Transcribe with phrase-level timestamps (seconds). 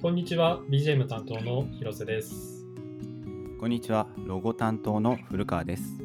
[0.00, 2.64] こんにちは BGM 担当の広瀬です。
[3.58, 5.98] こんにちはロゴ担当の古川です。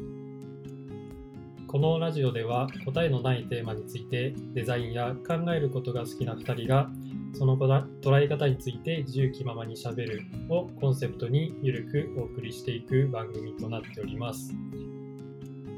[1.68, 6.90] このラジオでは答えのないテーマについてデザインや考えることが好きな2人が
[7.38, 14.52] その捉え方について自由気ままにしゃべるをコンセプトにゆるくお送りしていく番組となっております、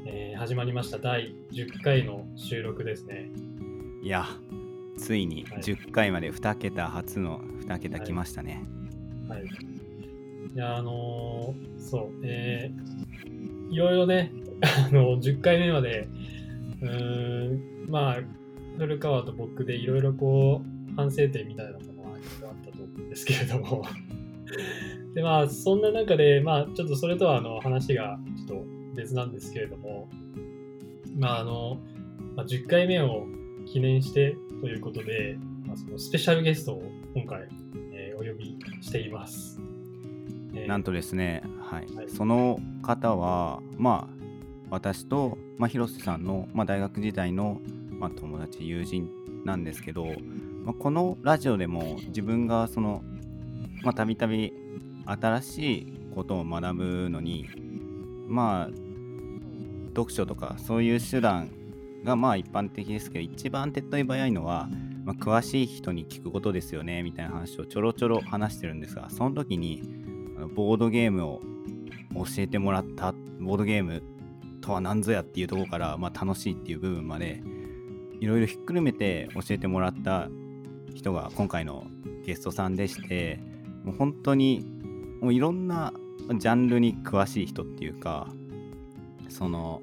[0.07, 0.97] えー、始まりました。
[0.97, 3.29] 第10回の収録ですね。
[4.01, 4.25] いや
[4.97, 8.63] ついに10回まで2桁初の2桁来ましたね。
[9.27, 9.41] はい。
[9.41, 9.49] はい、
[10.53, 16.07] いや、あのー、そう、えー、いろいろね、 あの、10回目まで、
[16.81, 18.17] うん、まあ、
[18.77, 23.83] 古川と僕でいろいろこう、反省点みたいなものはあったと思うんですけれども
[25.13, 30.09] で、まあ、そんな中で、まあ、ちょっとそれとはあの話がちょっと別なんですけれども、
[31.17, 31.77] まあ、あの、
[32.35, 33.27] まあ、10回目を
[33.67, 37.47] 記念してということで、まあ、そのスペシャルゲストを今回、
[37.93, 39.59] えー、お呼びしています。
[40.53, 44.17] えー、なんとですね、はい、はい、その方は、まあ、
[44.69, 47.59] 私と、まあ、広瀬さんの、まあ、大学時代の、
[47.91, 49.09] まあ、友達、友人
[49.45, 50.05] なんですけど、
[50.63, 53.03] まあ、このラジオでも自分がその、
[53.83, 54.53] まあ、たびたび
[55.05, 57.47] 新しいことを学ぶのに、
[58.27, 58.75] まあ、
[59.89, 61.49] 読書とかそういう手段
[62.07, 64.69] がまあ一般的ですけど一番手っ取り早いのは、
[65.03, 69.83] まあ、詳しい人に聞くことですよねみたいな話をちょろちょろ話してるんですがその時に
[70.55, 71.41] ボードゲームを
[72.15, 74.01] 教えてもらったボードゲーム
[74.61, 77.43] とは何ぞやっていうところから、まあ、楽しいっていう部分まで
[78.19, 80.29] いろいろひっくるめて教えてもらった
[80.95, 81.85] 人が今回の
[82.25, 83.39] ゲストさんでして
[83.83, 84.65] もう本当に
[85.21, 85.93] もういろんな
[86.37, 88.27] ジャンルに詳しい人っていうか
[89.29, 89.81] その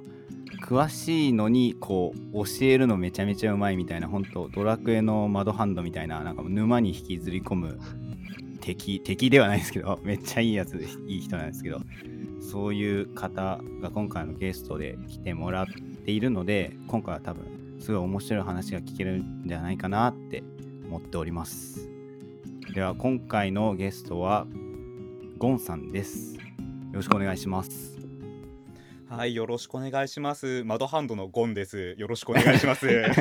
[0.65, 7.79] 詳しいのにこう教えるのめちゃめちゃうまいみたいな本当ドラクエの窓ハンドみたいななんか沼に引きずり込む
[8.63, 11.83] 敵敵ではないですけど めっちゃいいやついい人なんですけど
[12.41, 17.45] そういう方が今回のゲストで来てもらっているので今回は多分
[17.79, 20.43] すごい面白い話が聞けるんじゃないかなって
[20.87, 21.91] 思っております。
[22.73, 24.47] では今回のゲストは
[25.37, 26.37] ゴンさんです。
[26.37, 26.43] よ
[26.95, 27.94] ろしくお願いします。
[29.09, 30.65] はい、よろしくお願いします。
[30.65, 31.95] マドハンドのゴンです。
[31.99, 32.87] よろしくお願いします。
[32.89, 33.15] よろ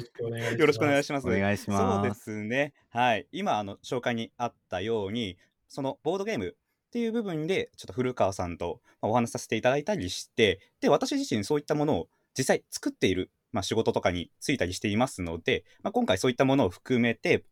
[0.00, 0.58] しくお願いします。
[0.58, 1.26] よろしくお願いします。
[1.26, 1.94] お願いします。
[1.96, 2.74] そうですね。
[2.90, 5.38] はい、今あの紹介にあったように、
[5.68, 6.56] そのボードゲーム
[6.88, 17.44] っていう部分でちょっと古川さんとお話しさせていただいたりして、で私自身そういったものを実際作っている、まあ、仕事とかに就いたりしていますので、まあ、今回そういったものを含めて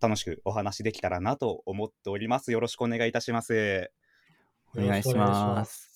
[0.00, 2.52] 楽しくお話できたらなと思っております。
[2.52, 3.90] よろしくお願いいたします。
[4.76, 5.94] お願いします。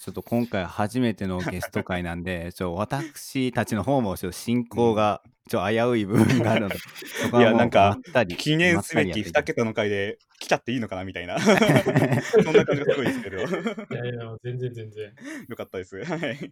[0.00, 6.76] ちょっと今回初めてのゲスト会なんで、 ちょ私たちの方もちょっと進行がちょ危うい部分があるので、
[7.30, 7.98] そいや、なんか、
[8.38, 13.36] 記念すべき2桁の回で来ちゃっていいのかなみたいな、 そんな感じがすごいですけど。
[13.36, 15.12] いやいや、全然全然。
[15.48, 16.02] よかったです。
[16.02, 16.50] はい。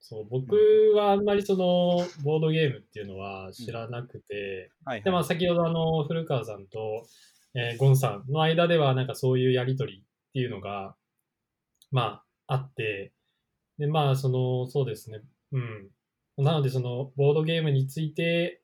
[0.00, 0.56] そう僕
[0.96, 7.06] はあんまりそのボードゲームっていうのは知らなくて、うんはいはい、でまあ、先ほどあの古川さんと、
[7.54, 10.94] えー、ゴンさんの間ではなんかそういうやり取りっていうのが
[11.90, 13.12] まああって、
[13.78, 15.20] で、まあ、その、そうですね。
[15.52, 15.90] うん。
[16.44, 18.62] なので、その、ボードゲームについて、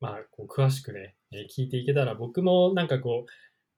[0.00, 3.26] まあ、こう、詳しくね、えー、聞いていけたら、僕もなんかこ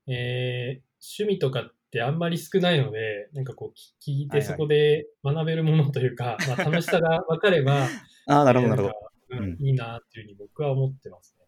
[0.07, 7.85] う、えー、趣味とかってあんまり少ないので、なんかこう、聞いてそこで学べるものというか、はいはい、まあ、楽しさが分かれば、
[8.29, 8.95] ああ、なるほど、なるほど。
[9.31, 11.44] うん、いいなっていうふうに僕は思ってますね。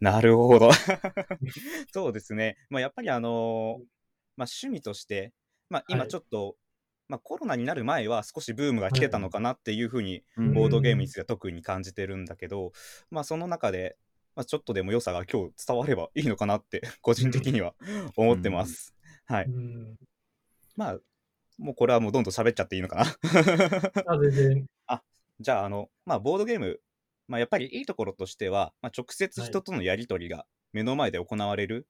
[0.00, 0.70] なるほど。
[1.92, 2.56] そうですね。
[2.70, 3.84] まあ、やっぱりあのー、
[4.36, 5.32] まあ、趣味として、
[5.68, 6.54] まあ、今ちょっと、はい、
[7.08, 12.72] まあ、コロナになる前は少しブームが来てたのかなっていうふうに、ボードゲームについては特に感じてるんだけど、
[13.10, 13.96] まあ、その中で、
[14.38, 17.74] まあ、ちょっとでも良さが今日伝わればいいのかなって 個人的には
[18.16, 18.94] 思ってます。
[19.26, 19.48] はい。
[20.76, 20.98] まあ、
[21.58, 23.02] もうこれはもうどんどん喋っちゃっていいのかな
[24.06, 24.66] あ、全然。
[24.86, 25.02] あ、
[25.40, 26.80] じゃあ、あの、まあ、ボードゲーム、
[27.28, 31.86] まあ、やっぱりいいところとしては、まあ、直接人とのやり取りが目の前で行われる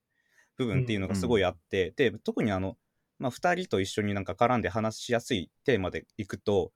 [0.56, 2.76] 部分っていうのがすごいあって、で、特にあの、
[3.18, 6.72] まあ、2人と一緒になんか絡んで話しやすいテーマでいくと、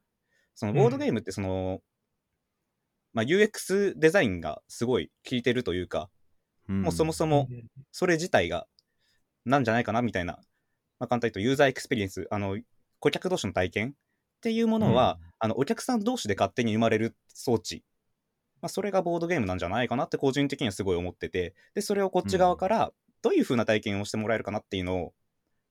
[0.54, 1.80] そのボードゲームってその、うん、
[3.14, 6.08] まあ、UX デザインがすごい効いてるというか、
[6.68, 7.48] うん、もうそもそも
[7.90, 8.66] それ自体が
[9.44, 10.34] なんじゃないかなみたいな、
[11.00, 12.58] まあ、簡単に言うとユーザーエクスペリエンス、あの、
[13.00, 13.92] 顧客同士の体験っ
[14.42, 17.82] ていうものは、うん、あのお客さん同士で勝手に生まれる装置、
[18.62, 25.12] まあ、それがボードゲームなんじゃないかなって個人的にはすごい思ってて、で、それをこっち側からどういう風な体験をしてもらえるかなっていうのを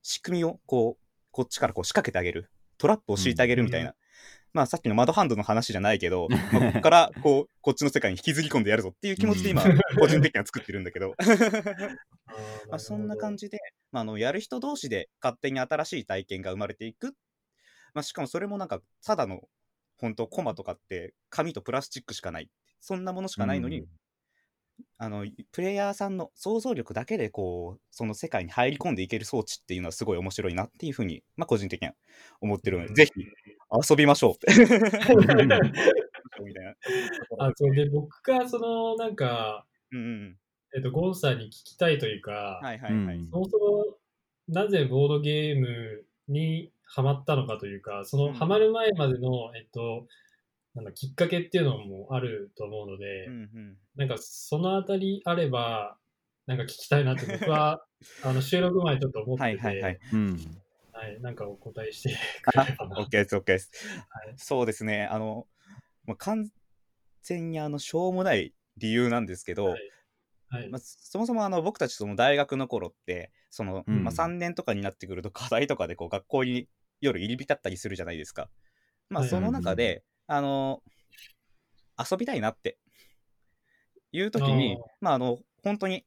[0.02, 2.50] 仕組みをこう、こっちからこう仕掛けてあげる。
[2.76, 3.94] トラップを敷いてあげるみたいな。
[4.52, 9.62] まあさっきのマドハンドの話じゃないけど、 まあ、ここからこう、こっちの世界に引きずり込んでやるぞっていう気持ちで今、
[9.98, 11.14] 個人的には作ってるんだけど。
[12.68, 13.58] まあそんな感じで、
[13.90, 17.14] まあ、あのやる人同士で勝手に新しい体験が生まれていく。
[17.94, 19.48] まあ、しかもそれもなんか、ただの、
[19.96, 22.50] 本当コマとかって紙とプラスチックしかない。
[22.82, 23.86] そんなものしかないのに、うん、
[24.98, 31.94] あのプレイヤーさんの想像力だけでこうその世界に入り込んでいける装置っていうのはすごい面白いなっていうふうに、まあ、個人的には
[32.40, 33.12] 思ってるので、うん、ぜひ
[33.90, 34.52] 遊びましょうって。
[36.44, 36.74] みたいな。
[37.38, 40.38] あ、そうで、僕が、その、なんか、うんうん、
[40.74, 43.28] えっと、ゴンさんに聞きたいというか、はいはいはい。
[43.30, 43.98] そもそも、
[44.48, 50.06] なぜボードゲームにハマったのかというか、そのハマる前までの、えっと、
[50.74, 55.98] なんだきっかけっていうのもあると思うので、うんうん、なんかそのあたりあれば、
[56.46, 57.84] なんか聞きたいなって僕は
[58.24, 60.62] あの収録前ちょっと思ってて、はいはいはい、うん。
[60.92, 62.96] はい、なんかお答えして くれればな。
[62.96, 63.70] OK です、OK です。
[64.08, 65.46] はい、そうですね、あの、
[66.04, 66.50] もう完
[67.22, 69.90] 全にあのしょうもない理由なんですけど、はい。
[70.48, 70.68] はい。
[70.70, 76.68] まあ、そもそもあの僕たちその大学の頃ってその、うん、まあ、3年とかになってくると課題とかでこう学校に
[77.00, 78.48] 夜入り浸ったりするじゃないですか。
[79.08, 80.82] まあ、その中で、あの
[81.98, 82.78] 遊びたいなって
[84.12, 86.04] いう時にまああの本当に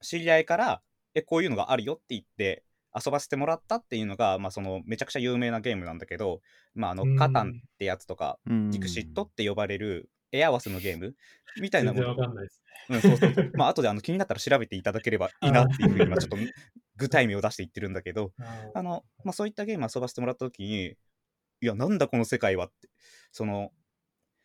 [0.00, 0.82] 知り合いから
[1.14, 2.64] えこういうのがあるよって言って
[2.94, 6.40] 遊ばせてもらったっていうのが、まあ、そのめちゃくちゃ有名なゲームなんだけど、
[6.74, 11.14] まあ、あのカタンってやつとか、ディクシットって呼ばれるエアワスのゲーム？
[11.60, 12.06] みたいなもの。
[12.08, 12.96] 全然わかんないですね。
[12.96, 13.52] うん、そうそうそう。
[13.56, 16.36] まあ、後であの気になったら調べていただければいいなっていうふうに、まあ、ちょっと
[16.96, 18.32] 具体名を出していってるんだけど、
[18.74, 20.96] あの、まあ、そういったゲーム遊ばせてもらった時に、
[21.62, 22.88] いや、なんだこの世界はって。
[23.30, 23.70] その、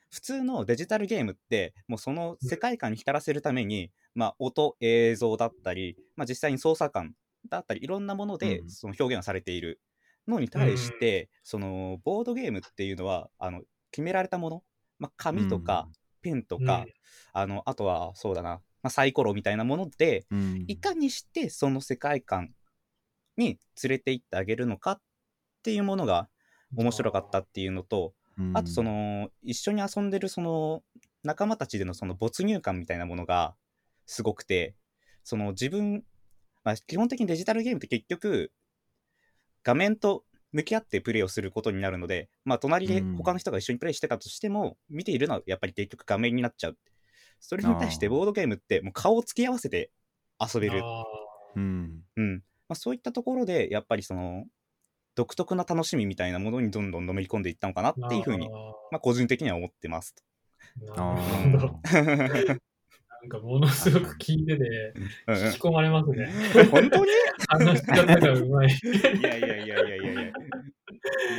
[0.09, 7.13] 普通のデジタルゲームって、もうその世界観に浸らせるために、まあ、音、映像だったり、まあ、実際に操作感
[7.49, 9.79] だったりいろんなものでその表現をされている
[10.27, 13.61] のに対して、うん、そのボードゲームっていうのはあの
[13.91, 14.63] 決められたもの、
[14.99, 15.87] まあ、紙とか
[16.21, 16.93] ペンとか、うん、
[17.33, 22.51] あのあとはそうだな、まあ、サイコロみたいなもので、うん、いかにしてその世界観
[23.37, 25.01] に連れて行ってあげるのかっ
[25.63, 26.27] ていうものが
[26.75, 28.13] 面白かったっていうのと、
[28.53, 30.83] あとその一緒に遊んでるその
[31.23, 33.55] 仲間たちでのその没入感みたいなものが
[34.05, 34.75] すごくて
[35.23, 36.03] その自分
[36.67, 38.51] まあ、基本的にデジタルゲームって結局、
[39.63, 46.77] 画面と向き合ってプレイをすることになるので、まあ、隣で他の人が一緒にプレイしてたとしても、うん、見ているのはやっぱり結局画面になっちゃう。
[47.39, 49.91] それに対してボードゲームってもう顔を突き合わせて
[50.41, 50.83] 遊べる。
[51.55, 52.03] うん。
[52.17, 52.35] うん。
[52.67, 54.43] まあ、そういったところで、やっぱりその、
[55.17, 58.47] 独特な楽しみみたいなものにどんどんのめり込んでいったのかなっていうふうに、
[58.91, 60.13] まあ、個人的には思ってます。
[60.95, 61.21] なる
[61.53, 61.79] ほど。
[61.91, 64.93] なんかものすごく聞いてて、
[65.27, 66.31] 引き込まれますね。
[66.71, 67.11] 本当に？
[67.49, 68.67] 話し方がうまい。
[68.67, 70.11] いやいやいやいやいやいや。
[70.11, 70.15] い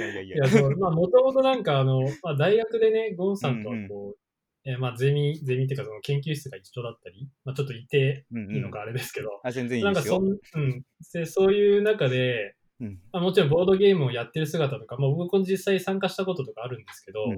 [0.01, 0.37] やいやいや。
[0.37, 4.15] いや、そう、まあ、もともとなんか、あの、まあ、大学でね、ゴンさんとはこう、うんうん、
[4.65, 10.83] えー、まあ、ゼミ、ゼミっていうか、その研究室が一緒だったり、まあ、ちょっといていいのかあれですけど、うんうん、あ全然いいなんかそん、うん、
[11.13, 17.33] で、そういう中で、うん、まあ、もちろんボードゲームをやってる姿とか、まあ、僕も実際参加したこととかあるんですけど、うん、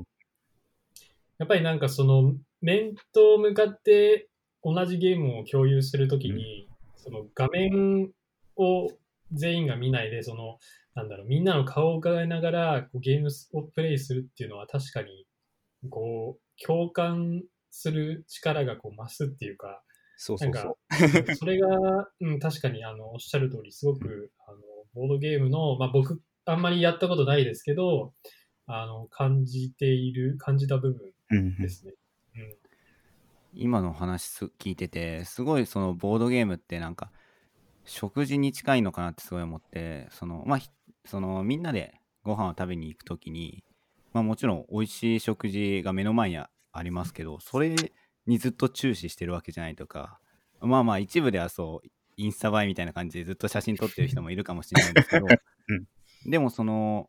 [1.39, 4.29] やっぱりなんかその、面と向かって
[4.63, 8.11] 同じゲームを共有するときに、その画面
[8.57, 8.91] を
[9.33, 10.59] 全員が見ないで、その、
[10.95, 13.29] なんだろう、みんなの顔を伺いながらこうゲーム
[13.59, 15.27] をプレイするっていうのは確かに、
[15.89, 19.83] こう、共感する力がこう増すっていうか、
[20.19, 20.79] そうそうそ
[21.31, 21.35] う。
[21.37, 21.69] それが、
[22.21, 24.59] うん、確かにあのおっしゃる通り、すごく、あの
[24.94, 28.12] ボードゲームの、まあ、僕、あんまりやったことないですけど、
[28.66, 30.92] あの感じている、感じた部
[31.28, 31.92] 分ですね。
[31.92, 32.61] うん
[33.54, 37.11] 今の話聞いててすごいそのボードゲームってなんか
[37.85, 40.61] 食事に近いのかなってすごい思ってそのまあ
[41.04, 43.64] そのみんなでご飯を食べに行く時に
[44.12, 46.49] まあもちろん美味しい食事が目の前にあ
[46.82, 47.75] りますけどそれ
[48.26, 50.20] にずっと注視してるわけじゃないとか
[50.61, 51.88] まあまあ一部ではそう
[52.21, 55.27] インスタ映えみたいな感じでずっと写真撮ってる人もいるかもしれないんですけど、
[55.69, 57.09] うん、でもその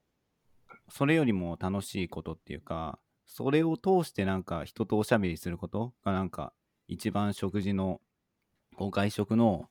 [0.87, 6.53] それよりも楽しいことっていうかそれを通してなんか人とおしゃべりすることがなんか
[6.87, 8.01] 一番食事の
[8.77, 9.69] 外食の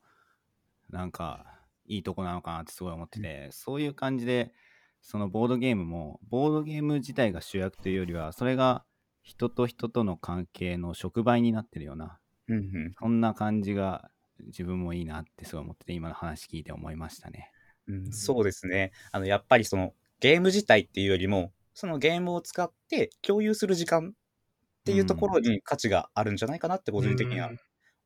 [0.90, 1.46] なんか
[1.86, 4.52] いいとこなのかなってすごい思ってて、うん、そういう感じで
[5.00, 8.84] そのボードゲームもボードゲーム自体が主役というよりはそれが
[9.22, 12.18] 人と人との関係の触媒になってるような、
[12.48, 14.10] うんうん、そんな感じが
[14.46, 17.50] 自分もいいなってすごい思ってて今の話聞いて思いましたね。
[17.88, 18.92] うん、そうですね。
[19.12, 27.50] あのやっぱりそのゲーム自体っていうよりもそのゲームを使って共有する時間っていうところに価値があるんじゃないかなって個人的には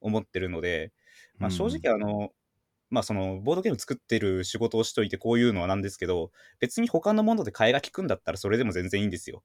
[0.01, 0.93] 思ってるので、
[1.39, 2.31] まあ、正直あの、
[2.91, 9.43] まあそのボードゲーム作ってる仕事をしといてこういうのはなんですけど別に他のもので替えが利くんだったらそれでも全然いいんですよ。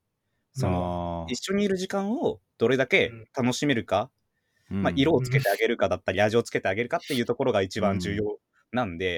[0.54, 4.10] その一緒にいる時間をどれだけ楽しめるか、うん、
[4.70, 8.40] まあ、色をつけてあげるかだったり、味をつけてあげるかっていうところが一番重要
[8.72, 9.18] なんで、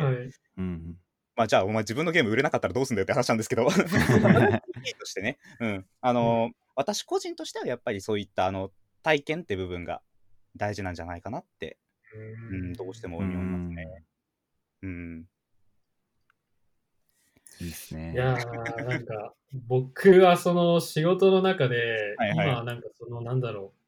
[0.57, 0.97] うん、
[1.35, 8.71] まあ、じゃあ、お前自分のゲーム売れなかったらどうすんだよって話なんですけど、 としてね、うん、あの、うん、私個人としてはやっぱりそういったあの
[9.03, 10.01] 体験って部分が
[10.55, 11.77] 大事なんじゃないかなって、
[12.51, 14.03] うん、どうしても思いますね。
[14.83, 15.25] うん。
[17.59, 18.13] いいですね。
[18.13, 19.33] いやー、なんか、
[19.67, 23.79] 僕はその仕事の中で、はいはい、今なんかその、なんだろう、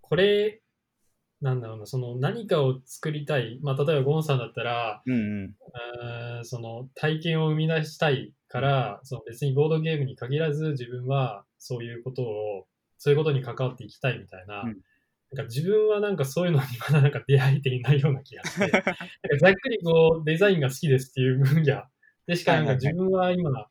[0.00, 0.60] これ、
[1.40, 5.54] なんだろうな、その何かを作りたい、まあ、例えばゴンさんだったら、うん
[6.34, 12.66] うん、その体験を生み出したいから、その別にボードゲームに限らず自分はそういうことを、
[12.98, 14.78] そういうことに関わっていきたいみたいな、うん、
[15.32, 18.92] なんか自分はなんかそういうのにまだなんか出会えていないような気がして、 なんか
[19.38, 21.82] ざっくりこうデザインが好きですっていう分野。
[22.26, 23.68] でしかなんか自分は今、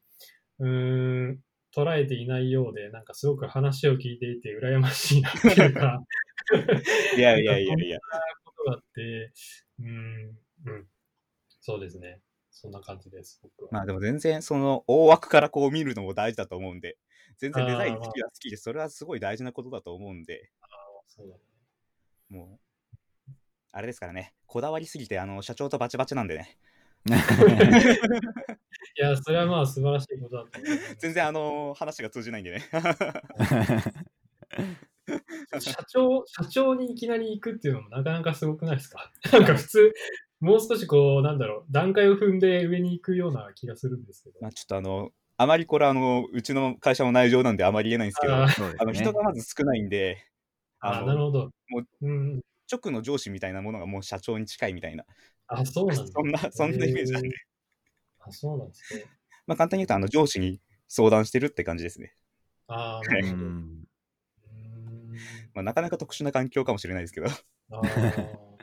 [0.60, 1.40] うん、
[1.76, 6.04] 捉えていないようで、なんかすごく話を聞いていて羨ましいなっていうか
[7.18, 8.00] いやいやいやいや。
[8.12, 9.32] そんなことがあって、
[9.80, 10.88] うん、うん、
[11.62, 12.22] そうですね。
[12.52, 13.70] そんな感じです、僕は。
[13.72, 16.98] まあでも全然その大枠からこう見るのも大事だと思うんで、
[17.38, 20.52] 全然デザイン好きは好きで、それはすごい大事なことだと思うんで。
[20.62, 20.68] あ
[21.08, 21.42] そうだね。
[22.30, 22.60] も
[23.30, 23.34] う、
[23.72, 26.58] あれですからね、こだわりすぎて、あの、社長とバチバチなんでね。
[28.98, 30.78] いや、それはまあ素晴らしいことだと思う。
[30.98, 32.64] 全然あの話が通じないんでね。
[35.60, 39.12] 社長、社長にいきなり行くっていうのもなかなかすごくないですか？
[39.32, 39.94] なんか普通、
[40.40, 44.40] もう少しこう、なんだろう、段階を踏んで上に行くような気がするんですけど。
[44.42, 50.26] まあちょっとあの、あまりこれあの、うちの会社の内情なんであまり言えないんですけど、あ、ね、の人がまず少ないんで、
[50.80, 51.52] あなるほど。
[51.70, 55.06] もう、うん、直の上司みたいなものがもう社長に近いみたいな。
[55.48, 57.30] あ、そうなんそんな、そんなイメージなんで。
[58.20, 59.06] あ、そうなんですね。
[59.48, 62.16] まあ簡単に言うと、あの、上司に相談してるって感じですね。
[62.68, 63.85] ああ、なるほど。
[65.56, 67.28] まあ、なかなか特殊な環境かもしれないですけど。
[67.28, 67.32] あ
[67.72, 67.82] あ。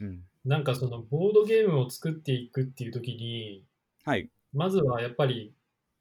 [0.00, 3.64] うん、なんかそのボードゲームを作っていくっていう時に、
[4.04, 5.54] はい、まずはやっぱり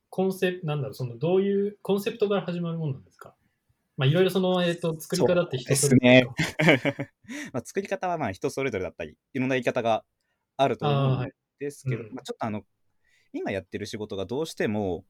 [0.10, 3.36] コンセプト、なんだろう、そのどういうコンセプトから始まるものなんですか？
[3.98, 6.22] まあ、いろいろその、 えっ、ー、と、作り方って人それぞれ。
[6.22, 7.10] ですね。
[7.54, 10.04] まあ、作り方はまあ人それぞれだったり、いろんな言い方が
[10.58, 12.64] あると思うんですけど、はいうん、まあ、ちょっとあの、
[13.34, 15.06] 今やってる仕事がどうしても、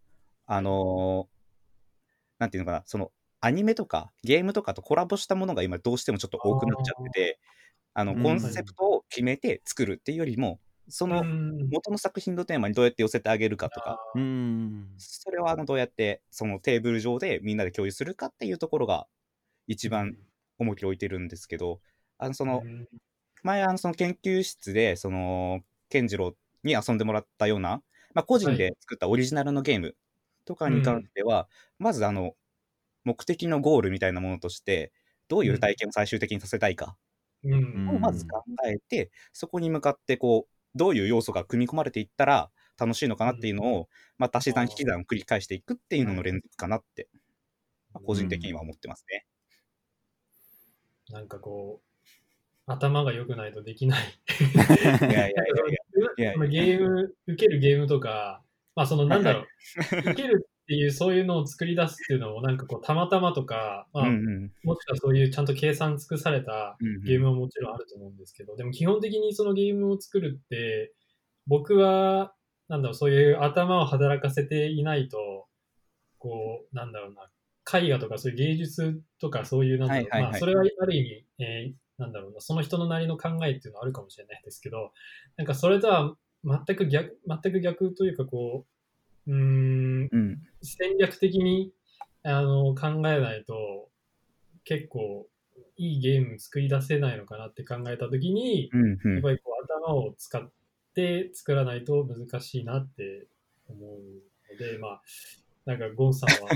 [0.46, 3.12] あのー、なんていうのかな、その、
[3.44, 7.40] アニメとかゲームとかとコラボしたものが今どうしてもちょっと多くなっちゃってて、
[7.94, 14.00] あの、コンセプトを決めて作るっていうよりも、その元の作品のテーマにどうやって寄せてあげるかとか、
[14.98, 19.08] それはあのどうやってそのテーブル上でみんなで共有するかっていうところが
[19.68, 20.16] 一番
[20.58, 21.82] 重きを置いてるんですけど、
[22.18, 22.64] あのその
[23.44, 25.60] 前あのその研究室でその
[25.90, 26.34] 健次郎
[26.64, 27.82] に遊んでもらったような、
[28.14, 29.98] まあ、個人で作ったオリジナルのゲーム
[30.46, 32.36] とかに関しては、まずあの
[33.03, 34.91] 目的のゴールみたいなものとして
[35.27, 36.95] どういう体験を最終的にさせたいか。
[37.45, 47.10] をまず考えて、そこに向かってこうどういう要素が組み込まれていったら楽しいのかなっていうのを、まあ、足し算引き算を繰り返していくっていうのの連続かなって、
[47.93, 49.25] まあ、個人的には思ってますね。
[51.10, 51.93] なんかこう、
[52.65, 54.00] 頭が良くないとできない。
[54.01, 55.31] いやいやい
[56.17, 56.48] やいや。
[56.48, 58.41] ゲーム、受けるゲームとか、
[58.75, 59.45] まあそのなんだろう、
[60.12, 70.93] 受けるっていう、そういうのを作り出すっていうのも、なんかこう、たまたまとか、まあ、うんうん、もしくはそういうちゃんと計算尽くされたゲームはもちろんあると思うんですけど、でも基本的にそのゲームを作るって、
[71.48, 72.34] 僕は、
[72.70, 75.48] なんだろう、そういう頭を働かせていないと、
[76.17, 77.29] こう、なんだろうな、
[77.79, 84.93] 絵画とかそういう芸術とかそういう、なんだろう、まあ、それはある意味、えー、なんだろうな、その人のなりの考えっていうのはあるかもしれないですけど、
[85.36, 86.15] なんかそれとは
[86.46, 88.73] 全く逆、全く逆というか、こう、
[89.27, 91.72] うん、うん、戦略的に
[92.24, 93.89] あの考えないと
[94.63, 95.27] 結構
[95.77, 100.51] いいゲーム作り出せないのかなって考えたときに、うんうん、やっぱりこう頭を使っ
[100.96, 103.27] て作らないと難しいなって
[103.68, 103.82] 思う
[104.53, 105.01] ので、まあ、
[105.65, 106.51] なんかゴンさんは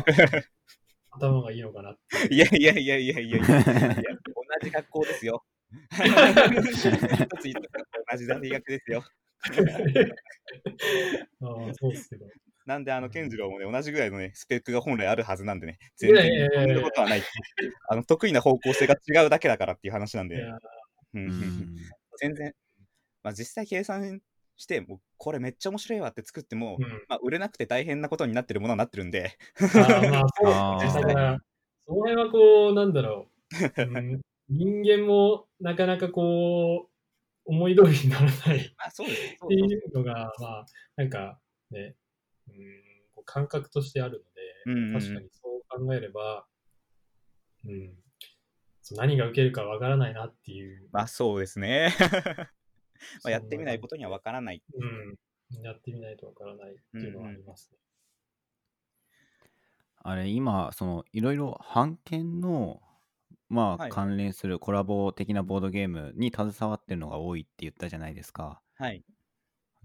[1.12, 1.98] 頭がいいのかなっ
[2.28, 2.34] て。
[2.34, 3.46] いやいやいやいやいやいや同
[4.62, 5.44] じ学校ですよ。
[5.90, 5.98] 同
[8.18, 9.04] じ大学ですよ。
[11.42, 12.26] ああ、そうですけど。
[12.68, 17.24] なんで、あの、健次郎もね、同じぐらいのね、スペックが本来あるはずなんでね、全然そんなことはない。
[17.90, 20.36] あの、得意な方向性が違うだけだからっていう話なんで。
[21.14, 21.78] うん、
[22.20, 22.54] 全然、
[23.24, 24.20] まあ、実際計算
[24.58, 29.38] して、もうこれめっちゃ面白いわって作っても、うん、まあ、売れなくて大変なことになってるものになってるんで。
[29.62, 29.66] あ
[30.12, 31.40] まあ、そうですね。
[31.88, 33.30] その辺はこう、なんだろ
[33.78, 33.82] う。
[33.82, 36.90] うん、人間もなかなかこう、
[37.46, 38.60] 思い通りにならないっ
[39.48, 40.66] ていうのが、まあ、
[40.98, 41.40] なんか
[41.72, 41.96] ね、
[42.50, 44.24] うん、感覚としてある
[44.66, 46.46] ので、うんうん、確かにそう考えれば、
[47.66, 47.94] うん、
[48.96, 50.88] 何が受けるかわからないなっていう。
[50.92, 51.94] まあそうですね。
[53.24, 54.64] まあやってみないことにはわからない。
[54.74, 55.16] うん。
[55.62, 57.78] やってみないとわからないっていうのはありますね。
[60.06, 62.82] うんうん、あれ、今、その、いろいろ版権の、
[63.50, 68.62] まあ、関連するコラボ的なボードゲームに携わってるのが多いって言ったじゃないですか。
[68.76, 69.06] はい。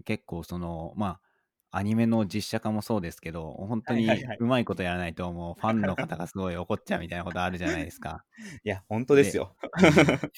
[0.03, 1.21] 結構、その、まあ、
[1.75, 4.07] アニメの実写化もそうですけど、本当に
[4.39, 8.23] うまいことやらないと、もうファンの方がすごい怒っちゃうみたいなことあるじゃないですか。
[8.63, 9.55] いや、本当ですよ。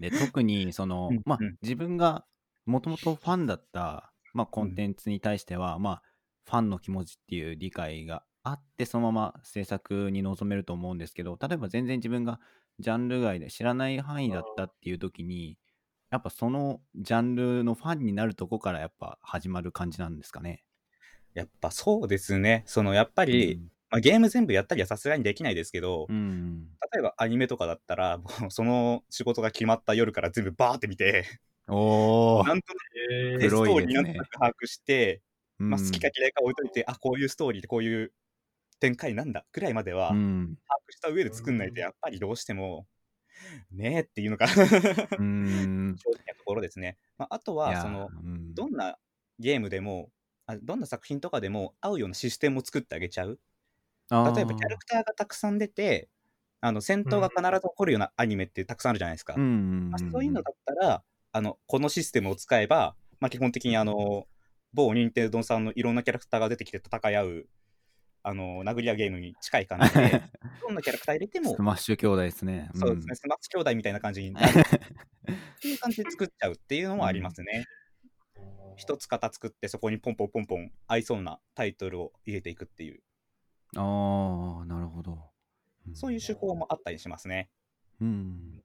[0.00, 2.26] で、特に、その、まあ、自分が
[2.66, 6.02] もともとファンだったまあ、コンテンツに対しては、まあ、
[6.44, 12.40] ファンの気持ちっていう理解があって、そのまま制作に臨めると思うんですけど、例えば全然自分が
[12.80, 15.56] ジャンル外で知らない範囲だったっていう時に、
[16.14, 20.62] やっぱそのジャンルのファンになるとこからやっぱ始まる感じなんですかね。
[21.34, 22.62] やっぱそうですね。
[22.66, 31.24] そのやっぱり、うん、まあ、ゲーム全部やったりはさすがにできないですけど、うん、例えばアニメとかだったら、もうその仕事が決まった夜から全部バーって見て、
[31.66, 35.20] おなんとなく、ストーリーなんとなく把握して、
[35.58, 38.12] まあ、好きか嫌いか置いといて、あ、こういうストーリーでこういう
[38.78, 40.56] 展開なんだくらいまでは、把握
[40.90, 42.86] した上で作んないと、やっぱりどうしても、
[43.72, 44.68] ねえっていうのが正直
[45.16, 46.98] なところですね。
[47.18, 48.10] まあ、あとは、その、
[48.54, 48.98] どんな
[49.38, 50.10] ゲームでも
[50.46, 53.40] あ、どんな作品とかでも合うようなシステムを作ってあげちゃう。
[54.10, 56.08] 例えば、キャラクターがたくさん出て、
[56.60, 59.34] あの戦闘が必ず起こるようなアニメってたくさんあるじゃないですか。
[59.90, 64.26] まあ、そういうのだったら、あの、このシステムを使えば、まあ、基本的にあの、
[64.72, 67.48] 某任天堂さんのいろんなキャラクターが出てきて戦い合う、
[68.26, 70.22] あの、殴り合うゲームに近い感じで、
[70.62, 72.70] どんなキャラクター入れても、スマッシュ兄弟ですね。
[72.72, 74.46] うん、そうですね、スマッシュ兄弟みたいな感じになる。
[75.28, 77.66] っていう感じで作っちゃうっていうのもありますね。
[78.76, 83.02] 一つ型作って、そこにポンポンポンポン合いそうなタイトルを入れていくっていう。
[83.76, 85.30] ああ、なるほど。
[85.92, 87.50] そういう手法もあったりしますね。
[88.00, 88.62] うん。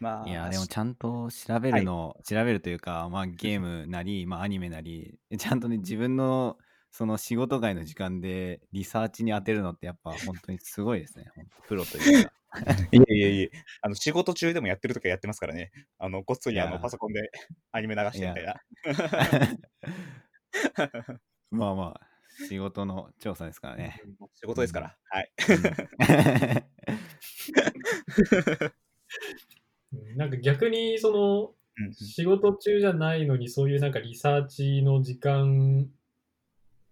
[0.00, 6.58] まあ、いや、でもちゃんと調べるの、はい、調べるというか、まあ、ゲームなり、まあ、アニメなり、ちゃんとね、自分の
[6.96, 11.24] その仕事外の時間でリサーチに当てるのって、やっぱ本当にすごいですね、
[11.66, 12.32] プロというか。
[12.92, 13.50] いえいえいえ、
[13.82, 17.32] あの仕事中でもやってるときはやってますからね、あのごっそりあのパソコンで
[17.72, 18.62] アニメ流してみたいな。
[21.50, 22.06] まあまあ、
[22.46, 24.00] 仕事の調査ですからね。
[24.34, 25.32] 仕事ですから、はい。
[30.16, 31.56] なんか逆にその、
[31.92, 35.90] 仕事中じゃないのにそういうなんかリサーチの時間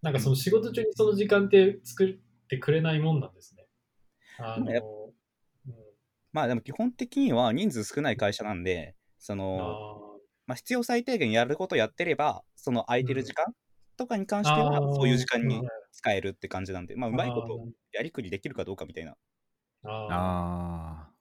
[0.03, 3.67] なんかその仕事中にその時間って作ってくれないもんなんですね。
[4.39, 5.73] あの、うん、
[6.33, 13.47] まあでも基本的には人数少ない会社なんで、その、まあ、必要最低限やることやってれば、その空いてる時間
[13.97, 15.63] とかに関しては、そういう時間に
[15.93, 19.13] 使えるって感じなんで、まあうまいことやりくりできるかどうかみたいな。
[19.85, 21.13] ああ。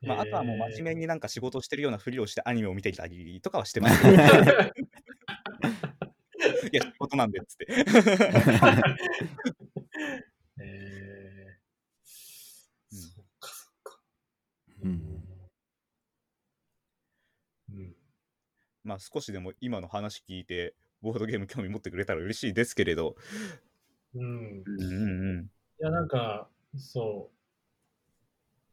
[0.00, 4.02] まあ、あとはもう真面目になんか仕事してるようなふりをしてアニメを見ていたりとかはしてます。
[6.72, 7.66] いや、仕事なんでっつって。
[10.60, 14.00] えー、そっかそっか。
[14.82, 15.24] うん。
[17.70, 17.96] うん。
[18.84, 23.16] まあ少しでも今の話聞いて、ボードゲーム興味持ってくれたら嬉しいですけれど。
[24.14, 24.22] うん。
[24.22, 25.44] うんうんうん。
[25.44, 25.48] い
[25.80, 27.38] や、なんか、そう。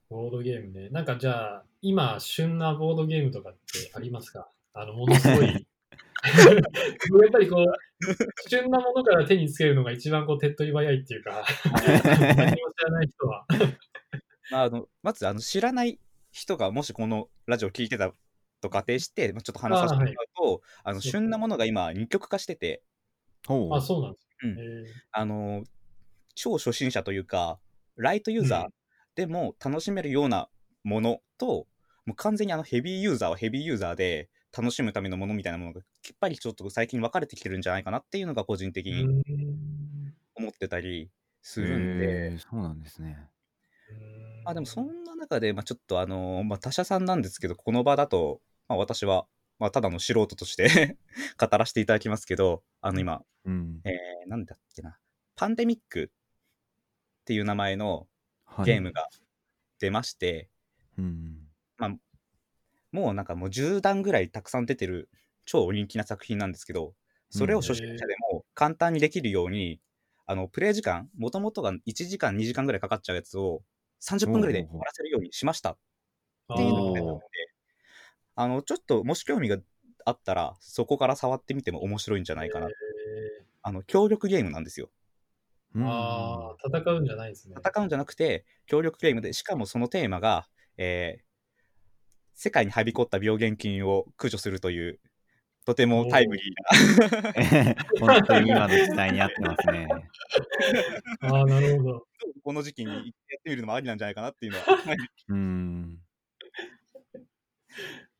[0.09, 0.89] ボードゲームね。
[0.89, 4.49] なんかじゃあ、今、旬なボードゲームとかってありますか？
[4.73, 5.67] あの、ものすごい。
[6.25, 7.65] やっぱりこう、
[8.49, 13.45] 旬なものから手につけるのが一番こう手っ取り早いっていうか、何も知らない人は。
[14.51, 15.99] あのまずあの知らない
[16.31, 18.13] 人がもしこのラジオ聞いてた
[18.61, 22.83] と仮定して、まあ、ちょっと話させてもらうと、あ、はい、の旬なものが今二極化してて、
[23.47, 25.63] あ、そうなんです、うん、あの
[26.35, 27.59] 超初心者というか、
[27.95, 28.71] ライトユーザー
[29.15, 30.49] でも楽しめるような
[30.83, 31.67] ものと、
[32.05, 39.23] もう完全にあのヘビーユーザーはヘビーユーザーで楽しむためのものみたいなものがきっぱりちょっと最近分かれてきてるんじゃないかなっていうのが個人的に
[40.35, 41.09] 思ってたり
[41.41, 42.39] するんで。
[42.39, 43.29] そうなんですね。
[44.45, 49.25] あでもそんな中で、まあ、ちょっとあの、まあ、他社さんなんですけど、この場だと、まあ、私は、
[49.59, 50.97] まあ、ただの素人として
[51.39, 54.99] 語らせていただきますけど、あの今、うん、えー、なんだっけな、
[55.35, 58.07] パンデミックっていう名前の
[58.63, 59.09] ゲームが
[59.79, 60.49] 出まして、
[60.97, 61.95] はい、うん、まあ、
[62.91, 65.09] もうなんかもう10段ぐらいたくさん出てる
[65.45, 66.93] 超人気な作品なんですけど、
[67.29, 69.79] それを初心者でも簡単にできるように、
[70.27, 73.61] あのプレイ時間、もともとが1時間、2時間ぐらいかかっちゃうやつを
[74.01, 75.77] 30分ぐらいで終わらせるようにしましたっ
[76.55, 77.23] ていうのが出たので、
[78.35, 79.57] あのちょっともし興味が
[80.05, 82.67] あったら、そこから触ってみても面白いんじゃないかな。
[83.61, 84.89] あの協力ゲームなんですよ。
[85.77, 87.55] ああ、戦うんじゃないですね。
[87.57, 91.23] 戦うんじゃなくて、協力ゲームで、しかもそのテーマが、えー、
[92.35, 94.99] 世界にはびこった病原菌を駆除するという、
[95.65, 97.75] とてもタイムリーな。
[97.99, 99.87] 本当に今の時代に合ってますね。
[101.21, 102.07] ああ、なるほど。
[102.43, 104.65] この時期にやってみるのもありなんじゃないかなっていうのは。
[105.29, 105.99] うん。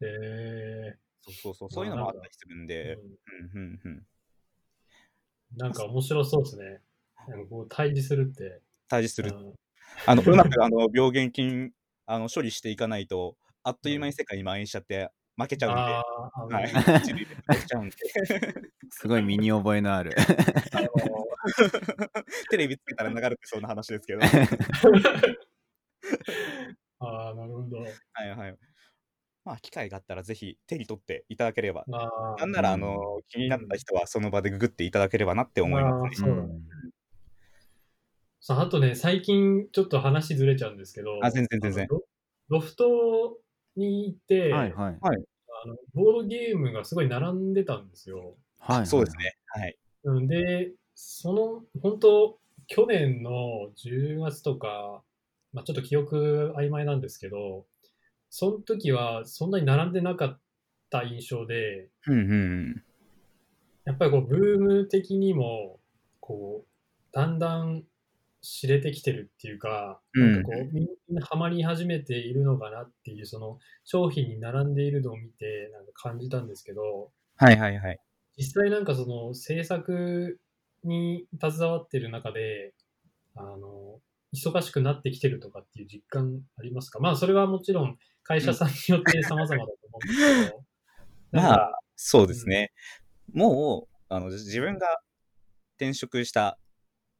[0.01, 2.95] へえそうそうそう、そういうのもあったりするんで。
[3.54, 4.08] うん、うん、うん。
[5.58, 6.82] なんか面白そうですね。
[7.49, 8.62] こう対峙するって。
[8.88, 9.34] 対峙する。
[10.06, 11.71] あのうまくあの病原菌
[12.06, 15.82] あの処理していかないと、あっという間に世界に蔓延しちゃって負けちゃうんで、
[16.56, 16.67] はい、
[18.91, 20.15] すごい身に覚えのある
[20.71, 20.88] あの
[22.51, 24.19] テレビつけたら流れてそうな話ですけど。
[26.99, 27.80] ああ、なるほど。
[27.80, 27.88] は
[28.23, 28.58] いはい。
[29.43, 31.84] まあ、機会があったらぜひ手に取っていただければ。
[31.88, 36.30] なんなら、あの、気になった人はその場でググっていただければなって思いますね。
[36.30, 36.62] そう
[38.39, 41.88] さあ、あとね、最近ちょっと話ずれちゃうんですけど、あ、全然全然。
[42.47, 43.39] ロフト
[43.76, 44.98] に行って、はいはい。
[45.04, 48.36] あのボードゲームがすごい並んでたんですよ。
[48.60, 49.36] はい、そうですね。
[49.48, 49.78] はい。
[50.28, 55.04] で、その、本当去年の10月とか、
[55.54, 57.66] まあ、ちょっと記憶曖昧なんですけど、
[58.30, 60.40] その時はそんなに並んでなかっ
[60.90, 62.84] た印象で、うんうん、
[63.86, 65.80] やっぱりこう、ブーム的にも、
[66.20, 66.68] こう、
[67.14, 67.84] だんだん
[68.45, 77.99] 知れてきてるっていうか、なんかこう、みんなハマり始めているのかなっていう、その商品に並んでいるのを見て、なんか感じたんですけど、はいはいはい。
[78.38, 80.39] 実際なんかその制作
[80.84, 82.73] に携わってる中で、
[83.36, 83.99] あの、
[84.36, 86.99] 忙しくなってきてるとかっていう実感ありますか？
[86.99, 90.63] まあそれはもちろん会社さんによって様々だと思うんですけど。
[91.31, 92.71] まあ、そうですね。
[93.34, 94.88] もう、あの、自分が
[95.77, 96.60] 転職した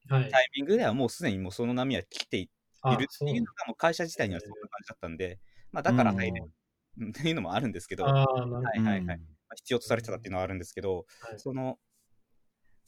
[0.10, 5.40] タイミングではもうすでにもうその波は来ているっていうのがもう会社自体にはそんな感じだったんで、
[5.72, 6.52] まあ、だから入れる
[7.10, 8.26] っていうのもあるんですけど、は
[8.76, 9.22] いはいはい。
[9.56, 11.06] 必要とされてたっていうのはあるんですけど、
[11.38, 11.78] その、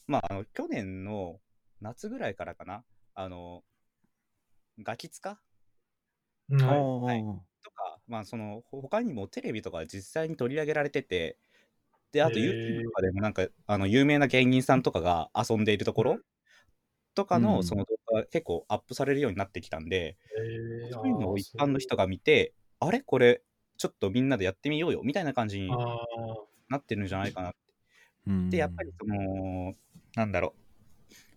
[0.07, 1.39] まあ、あの去年の
[1.81, 2.83] 夏ぐらいからかな、
[3.15, 3.63] あの、
[4.81, 5.39] ガキツカ、
[6.49, 11.37] はい、とか、まあ、その他にもテレビとか実際に取り上げられてて、
[12.11, 16.19] で、あと YouTube とかでもなんか、あの有名な芸人さんとかが遊んでいるところ
[17.17, 23.01] とかのその動画が結構アップされるようになってきたんで、えー、そういうのを一般の人が見て、あれ？
[23.01, 23.41] これ、
[23.77, 25.69] ちょっとみんなでやってみようよみたいな感じに
[26.69, 27.57] なってるんじゃないかなって。
[28.49, 29.73] で、やっぱりその、
[30.15, 30.53] なんだろ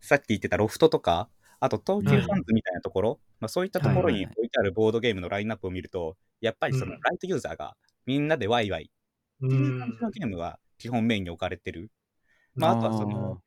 [0.03, 8.91] う、さっき言ってたロフトとか、あと東急ファンズみたいなところ、うん、まあ、そういったところに置いてあるボードゲームのラインナップを見ると、やっぱりそのライトユーザーがみんなでワイワイ
[9.47, 11.91] っていう感じのゲームが基本メインに置かれてる。
[12.55, 13.41] まあ、あとはその、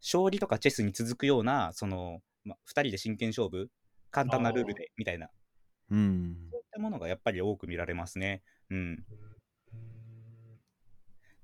[0.00, 3.70] 将棋とかチェスに続くような、その、まあ、2人で真剣勝負、
[4.10, 5.28] 簡単なルールでみたいな、
[5.90, 8.42] うん、そういったものがやっぱり多く見られますね。
[8.70, 9.04] うん。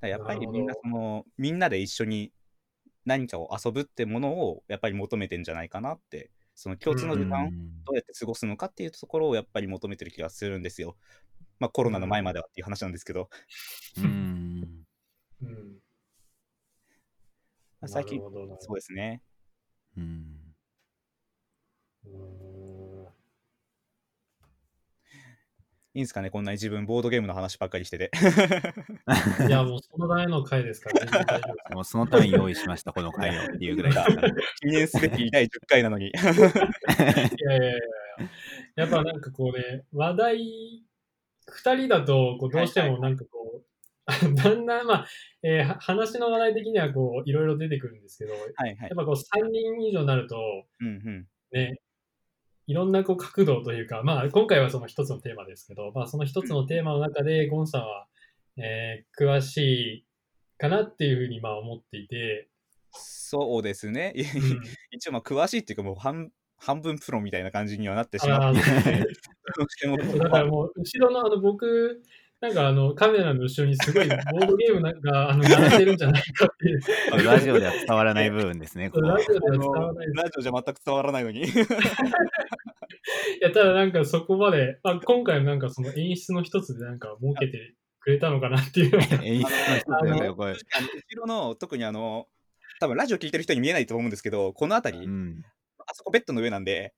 [0.01, 2.33] だやっぱりみんなその、みんなで一緒に
[3.05, 7.51] 何かを遊ぶってものをやっぱり求めてんじゃないかなって、その共通の時間を
[7.87, 10.97] どうやって過ごすのかっていうところをやっぱり求めてる気がするんですよ。
[11.59, 13.29] まあコロナの前まではっていう話なんですけど。
[13.99, 14.85] うん。
[15.43, 15.84] うん
[17.87, 18.21] 最近、
[18.61, 19.23] そうですね。
[19.97, 20.45] うん。
[25.97, 28.11] いいんですかね、こんなに自分、ボードゲームの話ばっかりしてて。
[29.47, 31.05] いや、もうそのための回ですから、
[31.39, 31.41] ね、
[31.73, 33.95] もうそのために用意しました、この回をっていうぐらい
[34.61, 36.09] 記念すべき第10回なのに。
[36.09, 37.81] いやいやいや
[38.75, 40.85] やっぱなんかこうね、話題、
[41.49, 43.74] 2人だとこうどうしてもなんかこう、
[44.37, 45.07] だんだん、まあ、
[45.43, 50.37] えー、話の話題的にはこういろいろ出てくるんですけど、はいはい、やっぱこう3人以上になると、
[50.81, 51.81] うんうん、ね、
[52.67, 58.07] いろんなこう角度というか、まあ、今回はその一つのテーマですけど、まあ、その一つのテーマの中で、ゴンさんは、
[58.57, 60.07] えー、詳しい
[60.59, 62.49] かなっていうふうにまあ思っていて。
[62.93, 64.15] そうですね。
[64.93, 69.05] 一応、まあ、詳しいっていうか、もう半半分プロみたいな感じにはなってしまって、ね、
[70.19, 72.03] だからもう、後ろのあの僕、
[72.45, 76.81] なんかあのカメラの後ろにすごいボードゲームなんか あの並んでるんじゃないかっていう。
[77.25, 78.91] ラジオでは伝わらない部分ですね。
[78.95, 80.07] ラジオでは伝わらない。
[80.13, 81.41] ラジオじゃ全く伝わらないのに。
[81.45, 81.47] い
[83.41, 88.99] や、ただなんかそこまで、まあ、今回なんかその演出の一つでなんか設けてくれたのかなっていう。
[89.25, 89.81] 演出の一
[90.15, 90.53] つだよ、これ。
[90.53, 90.59] 後
[91.17, 92.29] ろの、特にあの、
[92.79, 95.43] 多分ラジオ聞いてる人に見えないと思うんですけど、この辺り、うん、
[95.79, 96.93] あそこベッドの上なんで、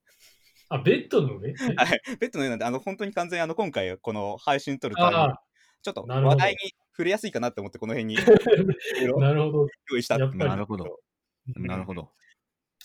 [0.69, 1.55] あ、ベッドの上？
[1.55, 5.35] はい、ベッドの上なんで、あの、本当に完全にあの、今回、この配信撮るために、
[5.83, 6.59] ちょっと話題に
[6.93, 8.17] 触れやすいかなって思って、この辺に
[9.19, 9.67] なるほど。
[9.91, 10.99] 用意したなるほど。
[11.57, 12.11] なるほど。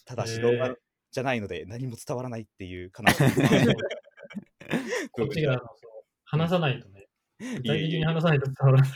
[0.06, 0.76] ただし動画
[1.12, 3.24] じゃないので何も伝わらないっていう悲しい。
[5.12, 5.62] こっちが
[6.26, 7.08] 話さないとね、
[7.40, 8.92] 具体的に話さないと伝わらない。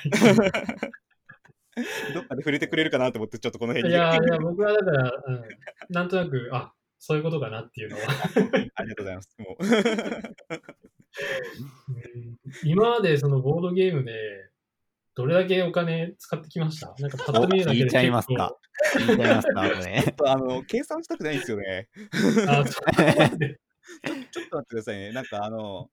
[2.13, 3.95] どっかで触れてくれるかなと思って、ちょっとこの辺に。
[3.95, 5.43] いやいや、僕はだから、うん、
[5.89, 6.73] なんとなく、あ
[7.07, 8.03] そういうことかなっていうのは。
[8.73, 9.29] ありがとうございます。
[9.37, 9.63] もう
[12.63, 14.49] 今までそのボードゲームで、
[15.13, 16.95] どれだけお金使ってきました？
[16.97, 18.57] なんかパッと見るだけで聞いちゃいますか。
[18.97, 20.15] 聞いちゃいますか、ね。
[20.25, 21.89] あの、計算したくないんですよね。
[22.47, 25.11] あちょちょっと待ってくださいね。
[25.11, 25.91] なんかあの、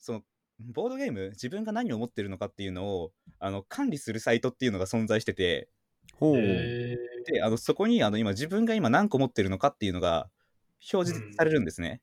[0.00, 0.22] その、
[0.58, 5.68] ボードゲーム、自分が何を持ってるのかっていうのをあの管理するサイトっていうのが存在してて、
[6.14, 6.98] ほうで
[7.42, 10.28] あのそこにあの今自分が今何個持ってるのかっていうのが
[10.92, 12.00] 表示されるんですね。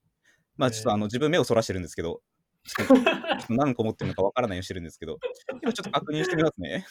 [0.57, 2.21] うん、まあちょっとあの自分目をそらしてるんですけど、
[2.65, 2.87] ちょっ
[3.47, 5.19] と何個持ってるのかわからないようにしてるんですけど、
[5.61, 6.85] 今ちょっと確認してみますね。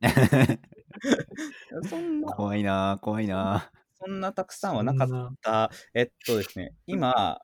[1.88, 3.70] そんな怖いな怖いな。
[3.94, 5.70] そんなたくさんはなかった。
[5.94, 7.40] えっとですね、今、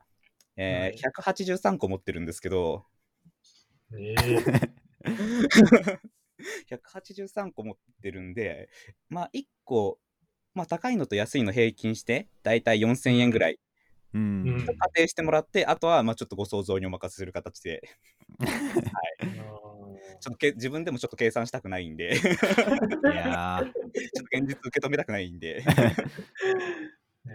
[0.56, 2.84] えー、183個持ってるんですけど、
[3.92, 4.70] えー。
[6.70, 8.68] 183個持ってるんで、
[9.08, 9.98] まあ1個、
[10.54, 13.58] まあ高いのと安いの平均して、だいたい4000円ぐらい。
[14.12, 17.80] うん、仮定してもらって、あとはまあちょっとご想像にお任せする形で、
[18.40, 18.46] は
[19.24, 19.30] い、
[20.20, 22.16] ちょっとけ自分でもちょっと計算したくないんで。
[22.16, 22.18] い
[23.14, 23.78] や ちょっと
[24.36, 25.62] 現実受け止めたくないんで。
[27.26, 27.30] え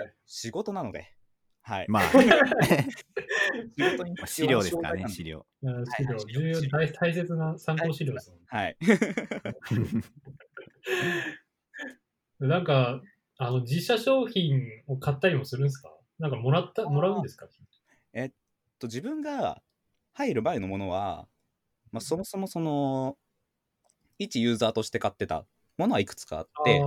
[0.00, 1.14] ー、仕事なので、
[1.62, 1.86] はい。
[1.88, 2.02] まあ、
[4.26, 5.46] 資料ですかね、資料。
[5.96, 8.76] 資料、重要、大大切な参考資料ですはい。
[12.48, 13.00] なんか、
[13.38, 15.92] あの、自社商品を買ったりもするんですか？
[16.18, 17.46] なんかもらった、もらうんですか？
[18.12, 18.30] えっ
[18.78, 19.62] と、自分が
[20.14, 21.26] 入る前のものは、
[21.90, 23.16] まあ、そもそもその、
[24.18, 25.44] 一ユーザーとして買ってた
[25.78, 26.82] ものはいくつかあって、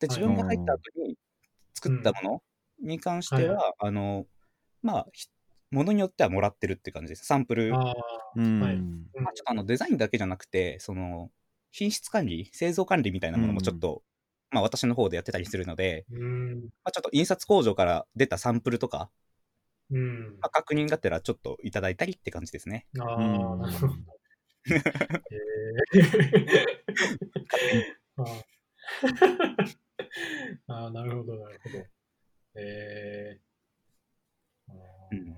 [0.00, 1.16] で、自分が入った後に
[1.74, 2.42] 作ったもの
[2.80, 4.26] に関しては、はい、あの、
[4.82, 5.06] まあ、
[5.70, 7.24] ものによってはもらってるって感じです。
[7.24, 7.74] サンプル。
[7.74, 7.94] あ
[8.34, 8.76] うん、はい。
[9.20, 11.30] まあ、ちょっとあのデザインだけじゃなくて、その、
[11.70, 14.02] 品質管理、製造管理みたいなものもちょっと、
[14.52, 19.10] まあ私の方でやってたりするので、うんまあ、ちょっと印刷工場から出たサンプルとか、
[19.90, 22.86] うんまあ、確認がてらちょっといただいたりって感じですね。
[22.98, 23.94] ああ、なるほど。
[24.68, 25.34] え
[30.68, 31.84] ああ、なるほど、なるほど。
[32.54, 34.72] えー、
[35.12, 35.36] うん、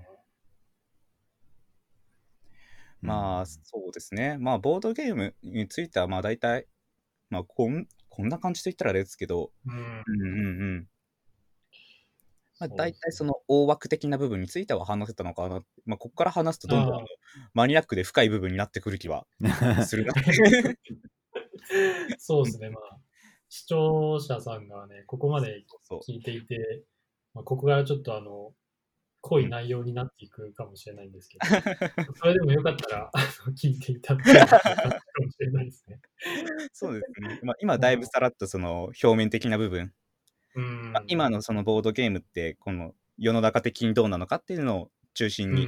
[3.01, 4.37] まあ、そうですね。
[4.37, 6.67] まあ、ボードゲームについては、まあ、大体、
[7.29, 9.81] まあ、こん、こんな感じと言ったらあれですけど、うん、うん
[10.21, 10.87] うんうん。
[12.59, 15.63] まあ、大体その大枠的な部分については話せたのかな。
[15.85, 17.05] まあ、ここから話すとどんどん
[17.53, 19.27] マニアックで深い部分になってくる気は
[19.85, 20.13] するな。
[22.17, 22.69] そうですね。
[22.69, 22.97] まあ、
[23.49, 25.65] 視聴者さんがね、ここまで
[26.07, 26.85] 聞いていて、
[27.33, 28.53] まあ、ここからちょっとあの、
[29.19, 31.43] 濃い内容になっていくかもしれないんですけど、
[32.15, 33.11] それでもよかったら
[33.57, 34.61] 聞いていただけるかも
[35.37, 35.99] しれないですね。
[36.73, 37.39] そうですね。
[37.43, 39.93] まあ、今だいぶさらっとその表面的な部分、
[40.55, 40.91] うん。
[40.93, 45.67] まあ、今のそのボードゲームってこの世の中的にどうなのかっていうのを中心に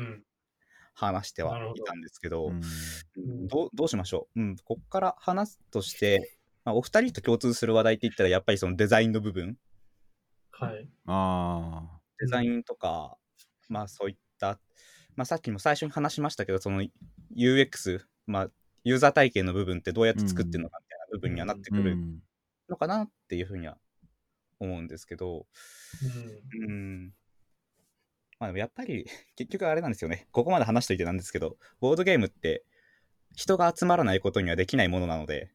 [0.93, 9.57] 話してはいたんですけど、うん、どどうしましょう、うん、ここから話すとして、まあ、お二人と共通する話題って言ったらやっぱりそのデザインの部分。
[10.51, 10.89] はい。
[11.05, 11.99] ああ。
[12.19, 13.15] デザインとか、
[13.69, 14.59] まあそういった、
[15.15, 16.83] まあさっきも最初に話しましたけど、その
[17.35, 18.49] UX、まあ
[18.83, 21.97] ユーザー体験の部分ってどうやって作ってるのかみたいな部分にはなってくる
[22.69, 23.77] のかなっていうふうには
[24.59, 25.45] 思うんですけど、
[26.67, 27.13] うん。
[28.39, 30.27] まあでもやっぱり 結局あれなんですよね。
[30.31, 32.63] ここまで話しといてなんですけど、ボードゲームって
[33.35, 35.51] 人が集まらないことにはできないものなので、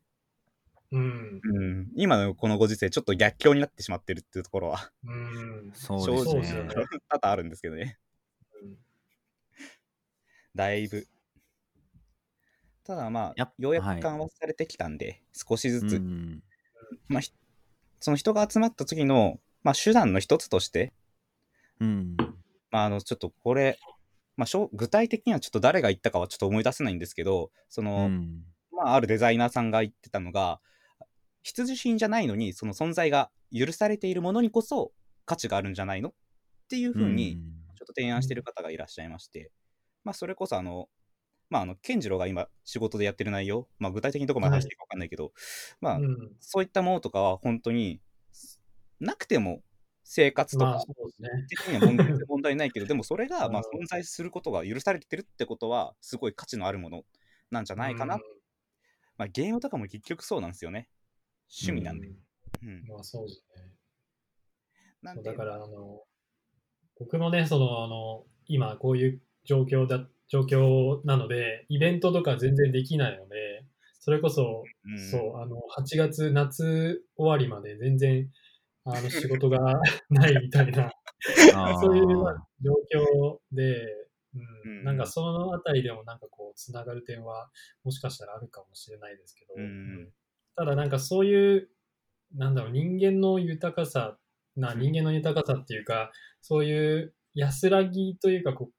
[0.93, 6.69] うん、うん、今のこのご時世ちょっと逆境になってしまってるっていうところは、うん、そうですね。
[7.09, 7.99] 多々あるんですけどね、
[8.63, 8.77] うん、
[10.55, 11.07] だいぶ
[12.85, 16.43] ただまあようやく緩和されてきたんで、はい、少しずつ、うん、
[17.09, 17.23] まあ
[18.01, 20.93] その人が集まった時の、まあ、手段の一つとして、
[21.81, 22.17] うん。
[22.73, 23.79] まあ、あのちょっとこれ、
[24.37, 28.11] まあ、具体的にはちょっと誰が言ったかはちょっと思い出せないんですけどその、
[28.73, 30.61] まあ、あるデザイナーさんが言ってたのが
[31.43, 34.93] 必需品じゃないのにその存在が許されているものにこそ
[35.27, 36.13] 価値があるんじゃないのっ
[36.69, 37.37] ていうふうに
[37.77, 39.53] ちょっと提案してる方がいらっしゃいまして、
[40.05, 40.89] まあ、それこそあの、
[41.53, 45.33] まあ、あの健次郎が今仕事でやってる内容、まあ、具体的にどこまで話していいか分かんないけど、はい、
[45.83, 48.01] まあ、うん、そういったものとかは本当に
[49.01, 49.61] なくても
[50.03, 50.83] 生活とか
[51.51, 57.05] 的には問題,、問題ないけど でもそれがまあ存在することが許されてるってことはすごい価値のあるもの
[57.51, 58.21] なんじゃないかな、うん、
[59.19, 60.89] まあ、ゲームとかも結局そうなんですよね。
[61.51, 62.09] 趣味なんで。
[62.63, 63.73] うん、まあそうですね。
[65.03, 66.03] なんだから、あの、
[66.99, 73.67] 僕もね、その、あの、今こういう状況だ、状況なので、イベントとか全然できないので、
[74.01, 78.31] それこそ、うん、そう、あの、8月、夏終わりまで全然、
[78.87, 79.59] あの、仕事が
[80.09, 80.91] ないみたいな
[81.83, 83.87] そういう状況で、
[84.65, 87.51] うん、なんかそのあたりでもなんかこう、つながる点は、
[87.85, 90.11] もしかしたらあるかもしれないですけど、うん、
[90.57, 91.69] ただなんかそういう、
[92.35, 94.19] なんだろう、人間の豊かさ、
[94.57, 98.75] な人間の豊かさっていうか、そういう安らぎというかこう、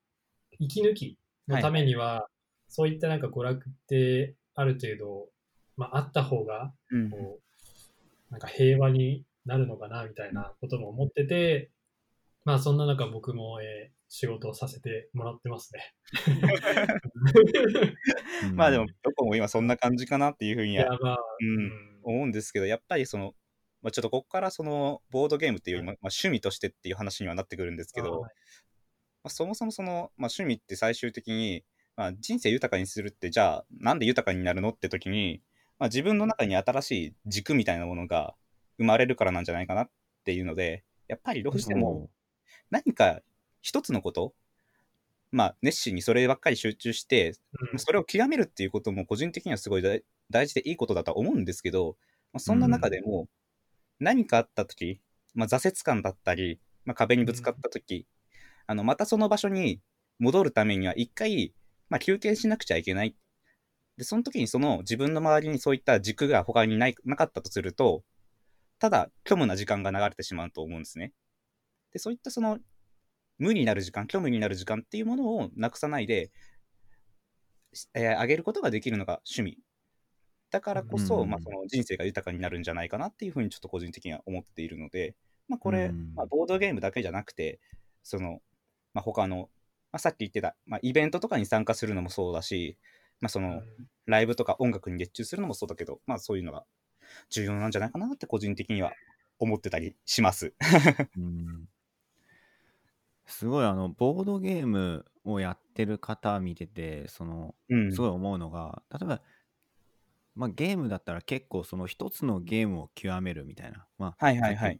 [0.57, 2.23] 息抜きのためには、はい、
[2.69, 5.27] そういったなんか娯楽ってある程度、
[5.77, 6.73] まあ、あった方が、
[7.11, 11.71] こう、なんか平和になるのかなみたいなことも思ってて、
[12.45, 15.93] まあそんな中僕も、えー、仕事をさせてもらってますね。
[18.53, 23.33] まあでもどこも今そんな感じかなっていうふうには、まあ、うん、思うんですけどやっぱりその、
[23.81, 28.25] まあ、ちょっとここからそのボードゲームっていうまあ、趣味としてっていう話にはなってくるんですけど、
[29.23, 31.63] まあ、そもそもその、まあ、趣味って最終的に、
[31.95, 35.41] まあ、人生豊かにするってじゃあなんで豊かになるのって時に、
[35.79, 38.35] まあ、自分の中に新しい軸みたいなものが
[38.77, 39.89] 生まれるからなんじゃないかなっ
[40.25, 42.09] ていうのでやっぱりどうしても
[42.69, 43.21] 何か
[43.61, 44.33] 一つのこと、
[45.31, 47.33] まあ、熱心にそればっかり集中して、
[47.71, 51.95] うん、それを極めるっていうことも個人的にはすごい大事でいいことだとは思うんですけど、
[52.33, 53.27] まあ、そんな中でも
[53.99, 54.99] 何かあった時、
[55.33, 58.05] まあ、挫折感だったり、まあ、壁にぶつかった時、うん、
[58.67, 59.81] あのまたその場所に
[60.19, 61.53] 戻るためには一回、
[61.89, 63.15] まあ、休憩しなくちゃいけない。
[63.97, 68.03] で、その時にその自分の周りにそういった軸が他にないなかったとすると、
[68.79, 71.13] ただ虚無な時間が流れてしまうと思うんですね。
[71.91, 72.59] で、そういったその
[73.37, 76.31] 無になる時間、虚無になる時間っていうものをなくさないで、
[77.93, 79.59] えー、上げることができるのが趣味。
[80.51, 85.15] だからこそ、うん、まあ、その人生が豊かになるんじゃないかなっていうふうにちょっと個人的には思っているので、
[85.47, 87.59] まあ、これ、うん、まあ、ボードゲームだけじゃなくて、
[88.03, 88.39] その、
[88.93, 89.49] まあ、他の、
[89.91, 92.77] まあ、さっき言ってた、まあ、イベントとかに参加するのもそうだし、
[93.19, 93.61] まあ、その、
[94.05, 96.65] ライブとか音楽に熱中するのもそうだけど、まあ、そういうのが
[97.29, 98.91] 重要なんじゃないかなって個人的には
[99.39, 100.53] 思ってたりします。
[101.17, 101.67] うん
[103.25, 107.55] すごいあの、ボードゲームをやってる方見てて、その、
[107.91, 109.21] すごい思うのが、例えば、
[110.35, 114.79] まあ、ゲームだったら結構その一つのゲームを極めるみたいな、まあ、はいはいはい。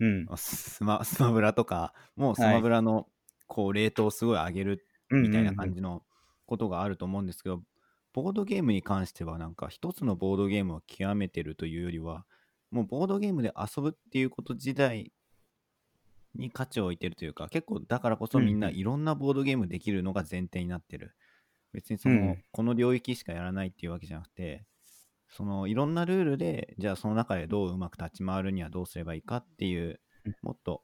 [0.00, 0.26] うん。
[0.36, 3.08] スマスマブラとか、もうスマブラの
[3.46, 6.02] こうレートをすごい上げるみたいな感じの
[6.46, 7.62] ことがあると思うんですけど、
[8.12, 12.24] ボードゲームに関してはなんか一つのボードゲームを極めてるというよりは、
[12.70, 15.12] もうボードゲームで遊ぶっていうこと自体
[16.34, 21.14] に価値を置いてるというか、結構だからこそみんないろんなボードゲームできるのが前提になってる。
[21.72, 24.64] 別にその、うん、この領域しかやらないっていうわけじゃなくて、
[25.28, 30.00] そのいろんなルールで、じゃあその中でどううまく立ち回るにはどうすればいいかっていう、
[30.42, 30.82] もっと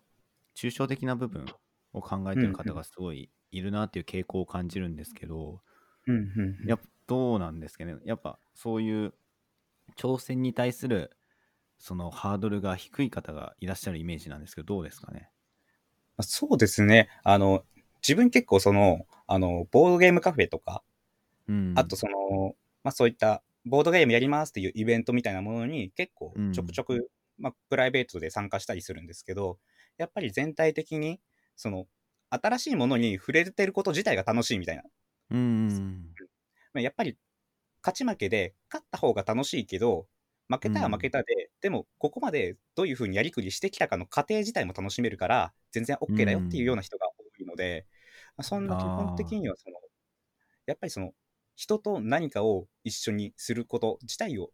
[0.55, 1.47] 抽象的な部分
[1.93, 5.61] を考えてる方がすごいいるなっていう傾向を感じるんですけど、
[6.67, 7.97] やっぱどうなんですかね。
[8.05, 9.15] やっぱそういう
[9.97, 11.11] 挑戦に対する
[11.79, 15.29] そのハードルが低い方がいらっしゃるイメージなんですけど、どうですかね。
[16.21, 17.09] そうですね。
[17.25, 17.65] あの、
[18.03, 20.83] 自分結構その、あの、ボードゲームカフェとか、
[21.49, 27.03] うん、あとその、まあそういったボードゲームやりますっていうイベントみたいなものに結構ちょくちょく、うん、
[27.39, 29.59] まあプライベートで参加したりするんですけど、
[29.99, 31.21] やっぱり全体的に、
[31.63, 31.87] その、
[32.31, 34.83] 新しいものに触れてること自体が楽しいみたいな。
[35.31, 36.15] うん。
[36.75, 37.17] やっぱり、
[37.83, 40.07] 勝ち負けで勝った方が楽しいけど、
[40.49, 47.87] 負けたら負けたで、うん、でもここまでどういうふうにやりくりしてきたかの過程自体も楽しめるから全然 OK だよっていうような人が多いので、
[48.37, 49.77] うん、そんな基本的にはその
[50.67, 51.13] やっぱりその
[51.55, 54.51] 人と何かを一緒にすること自体を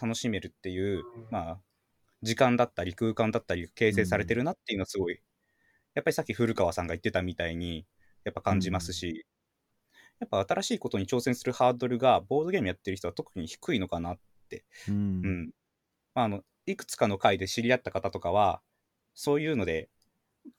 [0.00, 1.60] 楽しめるっていう、まあ
[2.22, 5.20] 時間だったり空間だったり形成されてるなっていうのはすごい、
[5.94, 7.86] やっぱりさっき古川さんが言ってたみたいに
[8.24, 9.26] やっぱ感じますし、
[10.20, 14.18] やっぱ新しいことに挑戦するハードルがボードゲームやってる人は特に低いのかなっ、
[14.88, 15.50] うん、うん、
[16.14, 18.60] まあ、あのいくつかの回で知り合った方とかは
[19.14, 19.88] そういうので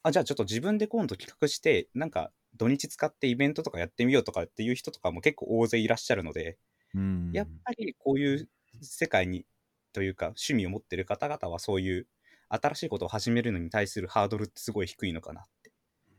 [0.02, 6.58] あじゃあちょっと自分で今度企画してなんか土日使ってイベントとかやってみようとかっていう人とかも結構大勢いらっしゃるので、
[6.94, 8.50] うん、やっぱりこういう
[8.82, 9.46] 世界に
[9.92, 12.08] というか趣味を持ってる方々はそういう
[12.56, 15.72] 新しいことを始めるのに対するハードルってすごい低いのかなって。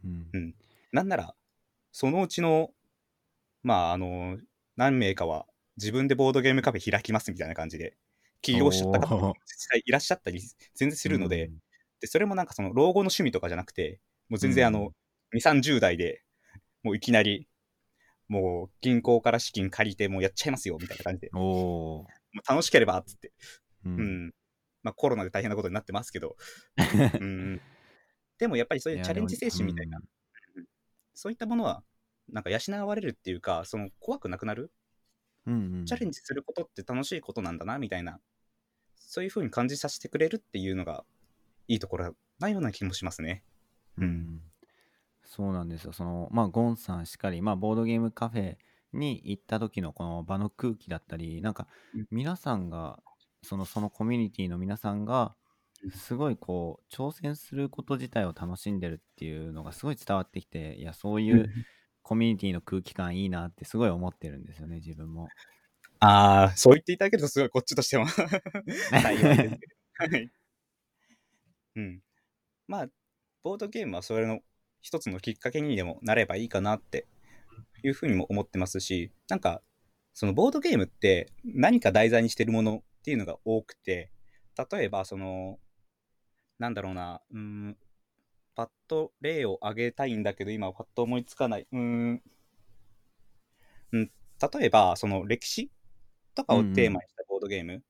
[0.05, 0.55] うん、うん、
[0.93, 1.35] なんなら
[1.93, 2.71] そのうちの
[3.63, 4.37] まああの
[4.77, 7.97] 何名かは自分でボードゲームカフェ開きますみたいな感じで、
[8.43, 10.41] 起業しちゃった方も実際いらっしゃったり
[10.75, 11.55] 全然するので、うん、
[12.01, 14.93] でそれもなんかその老後の趣味とかじゃなくて、もう全然あの、
[15.33, 16.23] うん、2、30代で
[16.83, 17.49] もういきなり、
[18.29, 23.33] もう銀行から資金借りてもうやっちゃいますよみたいな感じで、もう楽しければっつって、
[23.87, 24.35] うん、うん、
[24.85, 26.37] まあ、コロナで大変なことになってますけど、
[27.21, 27.61] うん、
[28.39, 30.65] でもやっぱりそういうチャレンジ精神みたいな、うん、
[31.15, 31.83] そういったものは
[32.29, 34.71] なんか養われるっていうかその怖くなくなる、
[35.47, 38.21] うんうん、チャレンジすることって楽しいことなんだなみたいな。
[39.07, 41.05] そういうふうに感じさせてくれるっていうのが
[41.69, 43.45] いいところなような気もしますね。
[43.97, 44.41] うん、
[45.23, 45.93] そうなんですよ。
[45.93, 48.57] そのまあゴンさんしっかり、まあ、ボードゲームカフェ
[48.93, 51.69] に行った時のこの場の空気だったりなんか
[52.11, 52.99] 皆さんが
[53.45, 55.35] そのそのコミュニティの皆さんが
[55.93, 61.51] すごいこう挑戦すること自体を楽しんでるっていうのがすごい伝わってきていやそういう
[62.03, 65.29] コミュニティの空気感いいなってすごい思ってるんですよね自分も。
[66.01, 68.07] ああそう言っていただけるとすごいこっちとしても
[68.91, 69.57] 幸いですけど。
[69.97, 70.31] はい。
[71.77, 72.03] うん。
[72.67, 72.89] まあ
[73.43, 74.41] ボードゲームはそれの
[74.83, 77.07] 一つのきっかけにでもなればいいかなって
[77.83, 79.63] いうふうにも思ってますしなんか
[80.13, 84.11] そのボードゲームって何か題材にしてるものっていうのが多くて
[84.73, 85.59] 例えばその
[86.59, 87.77] なんだろうな、うん、
[88.55, 91.67] パッと例を挙げたいんだけど、今パッと思いつかない。
[91.73, 92.23] うん、
[93.93, 94.11] うん、
[94.53, 95.71] 例えば、その歴史
[96.35, 97.83] とかをテーマにしたボードゲーム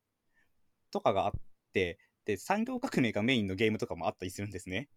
[0.91, 1.33] とかがあっ
[1.73, 4.89] て、うん、で、産業革命がメインのゲームとかもあったりするんですね。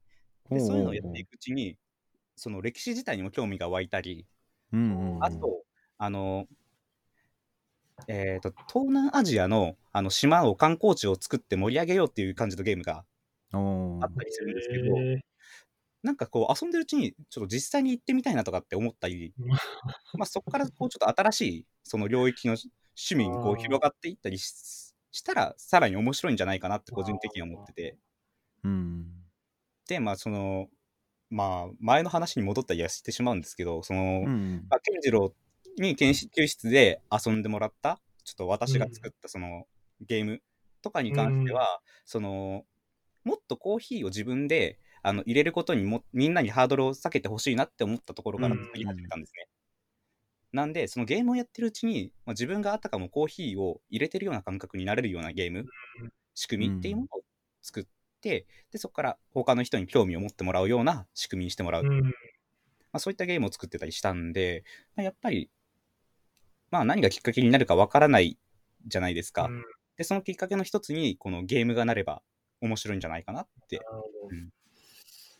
[0.50, 1.78] でそういうのをやっていくうちに、
[2.38, 4.26] その歴史自体にも興味が湧いたり、
[4.72, 5.64] うんあと、
[5.98, 6.46] あの、
[8.08, 13.04] えーと、東南アジアのあの島を観光地を作って盛り上げようっていう感じのゲームが
[13.52, 14.96] あったりするんですけど、
[16.04, 19.34] なんかこう遊んでるうちにちょっと実際に行ってみたいなとかって思ったり、
[20.18, 20.26] まあ。
[20.26, 24.94] そこからこうちょっと新しいその領域の趣味にこう広がっていったりし
[25.24, 27.98] たらさらに面白いんじゃないかなって個人的には思ってて。
[28.64, 29.06] うん、
[29.88, 30.68] でまあその
[31.30, 35.34] まあ前の話に戻ったりはしてしまうんですけどその、うん、まあ、健次郎
[35.82, 39.66] に研究室で遊んでもらったちょっと私が作ったその
[40.02, 40.42] ゲーム
[40.82, 41.68] とかに関しては、うん、
[42.06, 42.64] その
[43.24, 49.48] もっとコーヒーを自分であの入れることにもみんなにハードルを避けてほしいなって思ったところから作り始めたんですね。
[50.54, 55.66] なんで、そのゲームをやってるうちに、まあ、自分があたかもコーヒーを入れてるような感覚になれるようなゲーム、
[56.36, 57.22] 仕組みっていうものを
[57.62, 57.84] 作っ
[58.22, 61.84] て、でそこから他の人に興味を持ってもらうような仕組みにしてもらう。
[61.84, 61.92] ま
[62.94, 64.64] あ、そういったゲームを作ってたりしたんで、
[64.96, 65.52] まあ、やっぱり、
[66.72, 68.38] まあ何がきっかけになるかわからない
[68.88, 69.50] じゃないですか。
[69.98, 72.22] で、そのきっかけの一つに、このゲームがなれば
[72.62, 73.80] 面白いんじゃないかなって。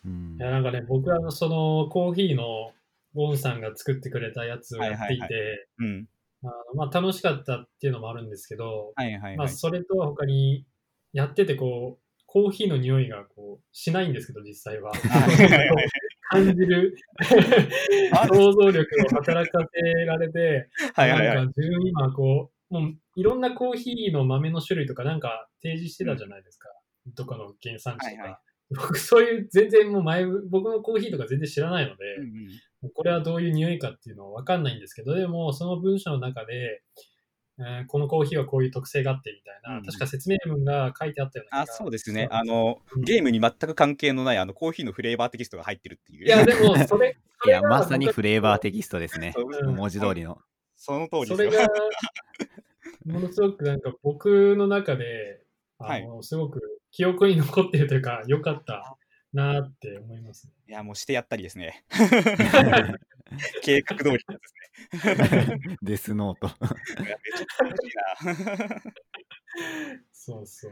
[0.06, 2.72] うん、いやなんかね、僕はそのコーヒーの
[3.14, 5.68] ゴンさんが作ってくれたやつをやっていて、
[6.76, 10.66] まあ、楽しかったっていうのもあるんですけど、はいはいはい、まあ、それとは他に
[11.14, 14.92] やっててこう、コーヒーの匂いがこうしないんですけど、実際は。
[16.30, 16.96] 感じる。
[18.28, 26.70] 想像力を働かせられて、はいはいはい、なんか自分今こう、もういろんなコーヒーの豆の種類とかなんか提示してたじゃないですか。
[27.16, 28.22] どこの原産地とか。
[28.22, 28.40] はいはい、
[28.76, 32.24] 僕そういう全然もう前、僕のコーヒーとか全然知らないので、うん
[32.84, 36.82] うん、これはどういう匂いかっていうのはわかんないんですけど、でもその文章の中で、
[37.60, 42.28] えー、このコーヒーはこういう特性があってみたいな、うん、確か説明文が書いてあったようなあそうですね。
[42.32, 46.26] あの、うん、ゲームに全く関係のないあのコーヒーのフレーバーテキストが入ってるっていう。
[46.26, 49.72] いやでもそれ いやまさにフレーバーテキストですね、う。
[49.72, 50.40] ん、文字通りの。
[50.76, 51.68] その通りですそれが
[53.06, 55.42] ものすごくなんか僕の中で
[55.80, 58.98] あの、はい、すごく記憶に残っているというか、良かった
[59.38, 60.54] なって思いますね。
[60.68, 61.86] いや、もうしてやったりですね。
[63.64, 64.26] 計画通りで
[64.98, 65.78] すね。
[65.82, 66.48] デスノート。
[66.48, 66.68] め
[67.08, 68.82] ちゃくちゃ楽しいな。
[70.12, 70.72] そうそう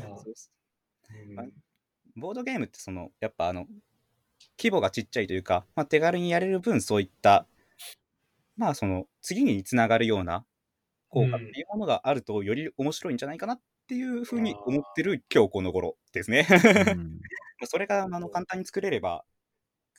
[0.00, 0.14] まあ
[1.34, 1.46] まあ、
[2.16, 3.66] ボードゲームってそのやっぱあの
[4.58, 7.46] 規模がちっちゃいというか、まあ、手軽にやれる分そういった
[8.56, 10.44] まあその次につながるような
[11.08, 16.44] 効果っていうものがあるとより面白いんじゃないかなっっていうふうに思ってる今日この頃ですね。
[17.66, 19.24] それがあの簡単に作れれば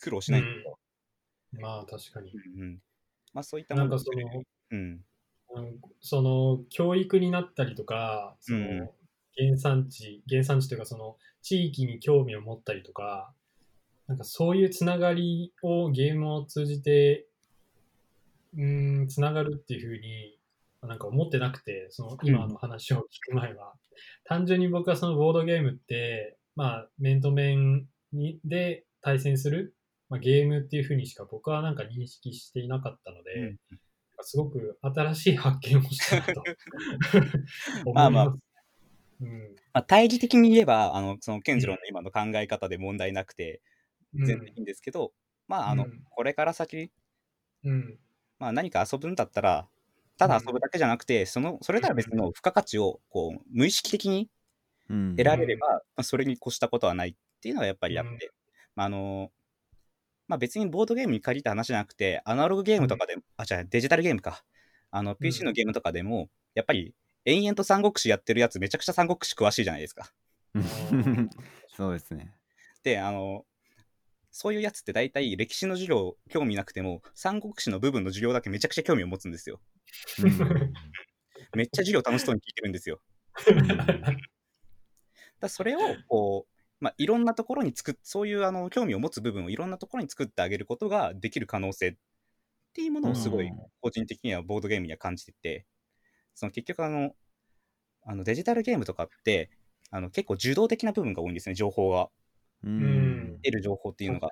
[0.01, 0.41] 苦労しない。
[0.41, 0.43] う。
[0.43, 2.31] ん、まあ確かに。
[2.31, 2.79] うん、
[3.33, 5.01] まあそういったものがその、うん、
[6.01, 8.91] その教育になったりとか、その
[9.37, 13.31] 原産地、原産地というかその地域に興味を持ったりとか、
[14.07, 17.27] なんかそういうつながりをゲームを通じて、
[18.57, 20.37] うん、つながるっていうふうに
[20.81, 23.73] なんか思ってなくて、その今の話を聞く前は。
[24.23, 29.75] 単純に僕はそのボードゲームって、まあ、面と面にで対戦する、
[30.09, 33.57] まあ、ゲームっていうふうにしか僕はなんか認識していなかったので、うん、
[34.21, 36.43] すごく新しい発見をしたなと。
[37.93, 38.25] まあまあ、
[39.21, 39.55] うん。
[39.71, 43.61] まあ、対峙的に言えば、あのその健次郎の今の考え方で問題なくて、
[44.15, 45.13] 全然いいんですけど、
[45.47, 46.91] まあ、あの、これから先、
[47.63, 47.99] うん、
[48.39, 49.69] まあ、何か遊ぶんだったら、
[50.17, 54.27] ただ遊ぶだけじゃなくて、そのそれとは別の付加価値をこう無意識的に
[54.87, 58.31] 得られれば、まあ、それに越したことはないっていうのがやっぱりあって、
[58.75, 59.31] まあ、あの
[60.27, 64.43] まあ、別にボードゲームに限った話じゃなくて、アナログゲームとかでも、あ、じゃあデジタルゲームか。
[64.91, 66.93] あの、PC のゲームとかでも、やっぱり
[67.25, 70.11] 延々と三国志やってるやつめちゃくちゃ三国志詳しいじゃないですか。
[71.75, 72.33] そうですね。
[72.83, 73.45] で、あの、
[74.31, 79.61] そういうやつって大体歴史の授業興味なくても、三国志の部分の授業だけめちゃくちゃ興味を持つんですよ。
[81.55, 83.01] めっちゃ授業楽しそうに聞いてるんですよ。
[85.39, 91.95] だそれをこう、まあ、いろんなところに作っそういうあの興味を持つ部分をいろんなところに作ってあげることができる可能性っ
[92.73, 95.65] ていうものをすごい個人的にはボードゲームには感じてて、
[96.35, 97.11] その結局あの
[98.05, 99.49] あのデジタルゲームとかって
[99.89, 102.09] あの結構受動的な部分が多いんですね情報が。
[102.63, 103.39] うん。
[103.43, 104.29] 得る情報っていうのが。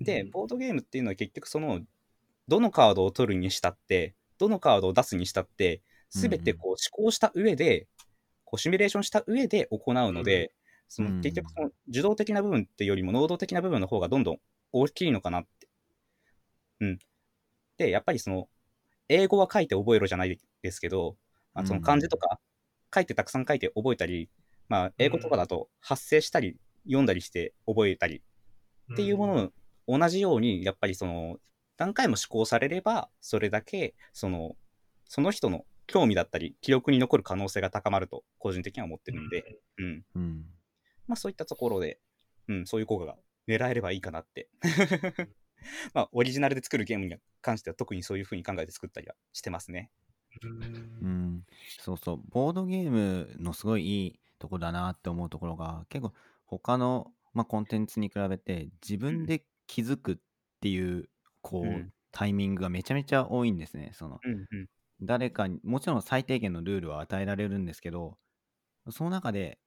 [0.00, 1.80] でボードゲームっていうのは結局その
[2.48, 5.80] どのカードを取るにしたってどのカードを出すにしたって
[6.10, 6.76] 全てこう思
[7.06, 7.86] 考した上で、
[8.52, 10.52] こうシミュレーションした上で行うので、
[10.88, 14.36] その結局その受動的な部分っていうよりも能動的な部分の方がどんどん
[14.72, 15.68] 大きいのかなって。
[16.80, 16.98] うん。
[17.78, 18.50] で、やっぱりその、
[19.08, 21.16] 英語は書いて覚えろじゃないですけど、
[21.54, 22.40] まあ、その漢字とか
[22.94, 24.28] 書いてたくさん書いて覚えたり、
[24.68, 28.22] まあ、英語とかだと発声したり読んだりして覚えたり
[28.92, 29.50] っていうもの
[29.86, 31.38] を同じように、やっぱりその、
[31.78, 34.56] 何回も試行されれば、それだけ、その、
[35.06, 40.04] その人の興味だったり、記憶に残る可能性が高まると、個人的には思ってるんで、うん。
[40.14, 40.44] うん、
[41.06, 42.00] まあそういったところで、
[42.48, 43.16] うん、そういう効果が
[43.48, 44.48] 狙えればいいかなって。
[45.94, 49.90] まあ、オリジナルで作るゲームに関しては特にそういうふうに考えて作ったりはしてますね。
[51.02, 51.44] うん、
[51.78, 56.12] そうそう、ボードゲームのすごいいいとこだなって思うところが、結構
[56.46, 60.16] 他の、まあ、コンテンツに比べて自分で気づくっ
[60.60, 61.08] ていう、
[61.42, 63.92] こう、うん、タイミングがめちゃめちゃ多いんですね。
[63.94, 64.68] その、うんうん、
[65.02, 68.16] 誰かに、もちろん最低限のルールは与えられるんですけど、
[68.90, 69.58] その中で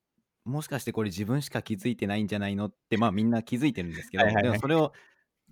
[0.46, 4.94] もしかしてこれ自分しか気づいてないんじゃないのって、まあみんな気づいてるんですけど、でもそれを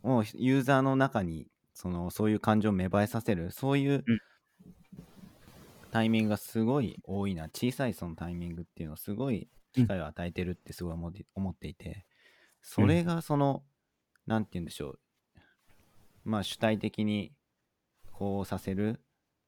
[0.01, 4.05] もうユーザーの中にそのそういう感情を芽生えさせる、そういう
[5.91, 12.05] タイミングがすごい多いな、小さいそのタイミングっていうのをすごい機会を与えてるってすごい思って思っていて、
[12.61, 13.63] それがその、
[14.27, 14.99] なんて言うんでしょう、
[16.23, 17.33] まあ主体的に
[18.11, 19.01] こうさせる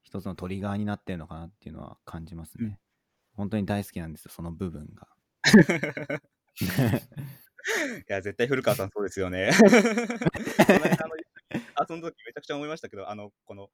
[0.05, 2.79] 一つのトリガーになってるのかなっていうのは感じますね。
[3.33, 5.07] 本当に大好きなんですよ、その部分が。
[6.57, 9.49] いや、絶対古川さんそうですよね。
[9.57, 9.73] この
[10.85, 11.15] 間の
[11.89, 13.69] 遊んだ時めちゃくちゃ思いましたけど、あの、この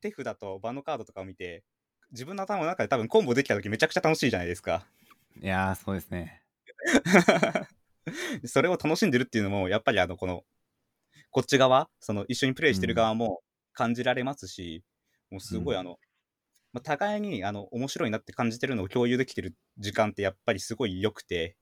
[0.00, 1.64] 手札と場のカードとかを見て、
[2.10, 4.84] 自分の頭の中で多分コンボできた時めちゃくちゃ楽しいじゃないですか。
[5.40, 6.42] いやー、そうですね。
[8.44, 10.44] それを楽しんでるっていうのも、やっぱりあの、この、
[11.30, 13.42] こっち側、その一緒にプレイしてる側も
[13.72, 14.91] 感じられますし、うん、
[15.32, 15.98] もうすごいあの、
[16.72, 21.56] まあ、互いにあの面白いなって感じてるのを共有できてる時間ってやっぱりすごい良くて、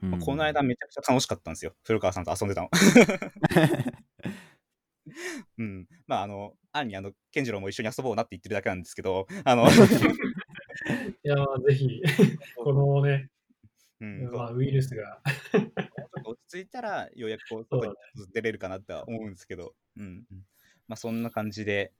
[0.00, 1.74] まあ、この間めちゃくちゃ楽しかったんですよ。
[1.84, 2.70] 古川さんと遊んでたの。
[5.58, 5.86] うん。
[6.06, 9.68] まあ、あの、暗にあの、健次郎も一緒に遊ぼうなって言ってるだけなんですけど、あのい
[11.24, 12.00] や、まあ、ぜひ、
[12.56, 13.28] このね、
[14.00, 15.62] うん、まあ、ウイルスがちょっ
[16.22, 17.94] と落ち着いたら、ようやくこう、外に
[18.32, 20.24] 出れるかなって思うんですけど、うん。
[20.86, 21.92] まあ、そんな感じで、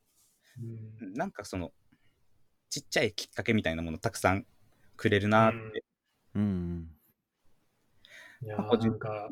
[1.00, 1.72] うん、なんかその、
[2.70, 4.46] ちっちゃいきっかけみたいなものたくさん
[4.96, 5.84] くれるなって。
[6.34, 6.90] うん。
[8.42, 9.30] いやなんか、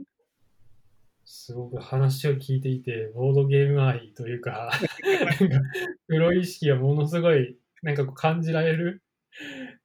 [1.24, 4.70] すごく話を聞いていて、ボードゲーム愛というか、
[6.06, 9.02] プロ意識がものすごい、なんかこう感じられる。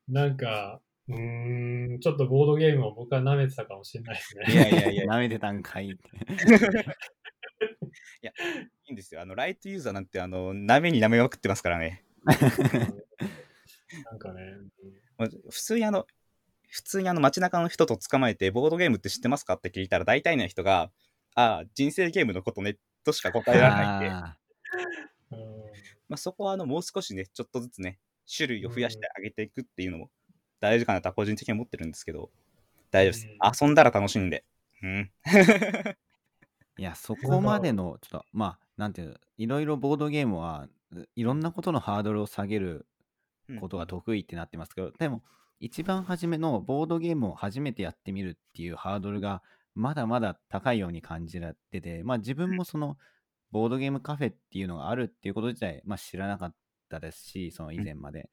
[0.08, 4.46] なんか、うん、ちょっとボードゲームを僕は舐めてたかもしれないですね。
[4.54, 6.10] いやいやいや、舐めてたんかいって。
[7.62, 9.22] いや、いいんですよ。
[9.22, 12.04] あの、ライトユーザーなんて、あの、舐めに舐めまくってますからね。
[12.26, 14.44] なんかね、
[15.50, 16.08] 普通にあの、
[16.70, 20.92] 普通にあの街中の人と捕まえて、ボードゲームって知ってますかって聞いたら、大体の人が、
[21.36, 24.10] ああ、人生ゲームのことね、としか答えられないんで、
[26.08, 28.00] まあ、そこはあのもう少しね、ちょっとずつね、
[28.34, 30.10] 種類を増やしてあげていくっていうのも
[30.60, 32.30] 大事かなとは個人的に思ってるんですけど、
[32.92, 33.64] 大丈夫です。
[33.64, 34.44] 遊んだら楽しいんで。
[34.84, 35.12] うん。
[36.82, 40.68] いや、そこまでの、ちょっと、まあ、なんていういろいろボードゲームは
[41.16, 42.88] いろんなことのハードルを下げる
[43.60, 45.22] ことが得意ってなってますけど、でも
[45.60, 49.44] 一番初めのボードゲームを初めてやってみるっていうハードルが
[49.76, 52.98] まだまだ高いように感じられてて、まあ自分もその
[53.52, 56.56] ボードゲームカフェっていうのがあるっていうこと自体、まあ知らなかっ
[56.90, 58.32] たですし、その以前まで。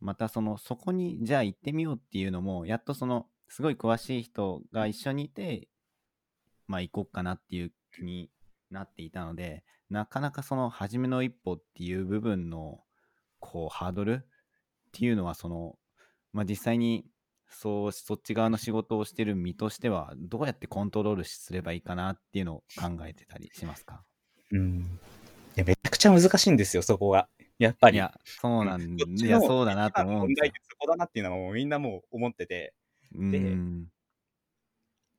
[0.00, 5.68] またそのそこにじゃあ行ってみようっていうのも、やっとそのすごい詳しい人が一緒にいて、
[6.66, 8.30] まあ行こうかなっていう気に
[8.70, 12.80] なっていたので、なかなかその初めの一歩っていう部分の
[13.38, 14.18] こうハードルっ
[14.92, 15.78] ていうのはその、
[16.32, 17.06] まあ、実際に
[17.48, 24.02] そうそっち側の仕事をしてる身としてはどうやってコントロールすればいいかなっていうのを考えてたりしますか？
[24.50, 24.78] うん。
[25.56, 27.28] いやめちゃくちゃ難しいんですよそこが。
[27.58, 27.96] やっぱり。
[27.96, 30.52] いやそうなん いやそうだなと思うんですよ。
[30.68, 32.74] そこだなっていうのはもうみんなもう思ってて。
[33.12, 33.56] で、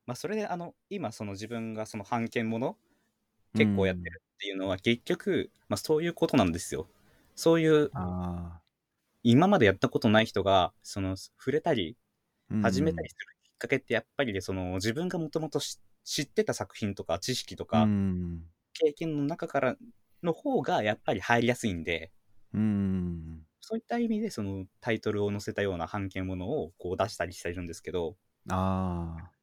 [0.08, 2.78] まあ、それであの今その自分がその判権もの
[3.54, 6.88] 結構やってるっていうのは結局、まあ、そういうことなんですよ。
[7.36, 7.92] そういう
[9.24, 11.98] 今までやったことない人がその触れたり
[12.64, 17.86] 始めたりするきっかけってやっぱりその自分がもともと知ってた作品とか知識とか
[18.74, 19.76] 経験の中から
[20.24, 22.12] の方がやっぱり入りやすいんで、
[22.54, 28.16] うんそういった意味でそのタイトルを載せたような版権ものをこう出したりしてるんですけど。
[28.50, 29.37] あで、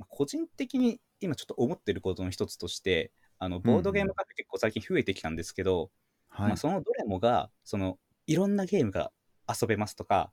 [0.00, 5.90] まあ、個人的に今ちょっと思ってることの一つとしてあのボードゲームカフェ結構最近増えてきたんですけど、
[6.38, 9.12] うん、まあ、そのどれもがそのいろんなゲームが
[9.48, 10.32] 遊べますとか、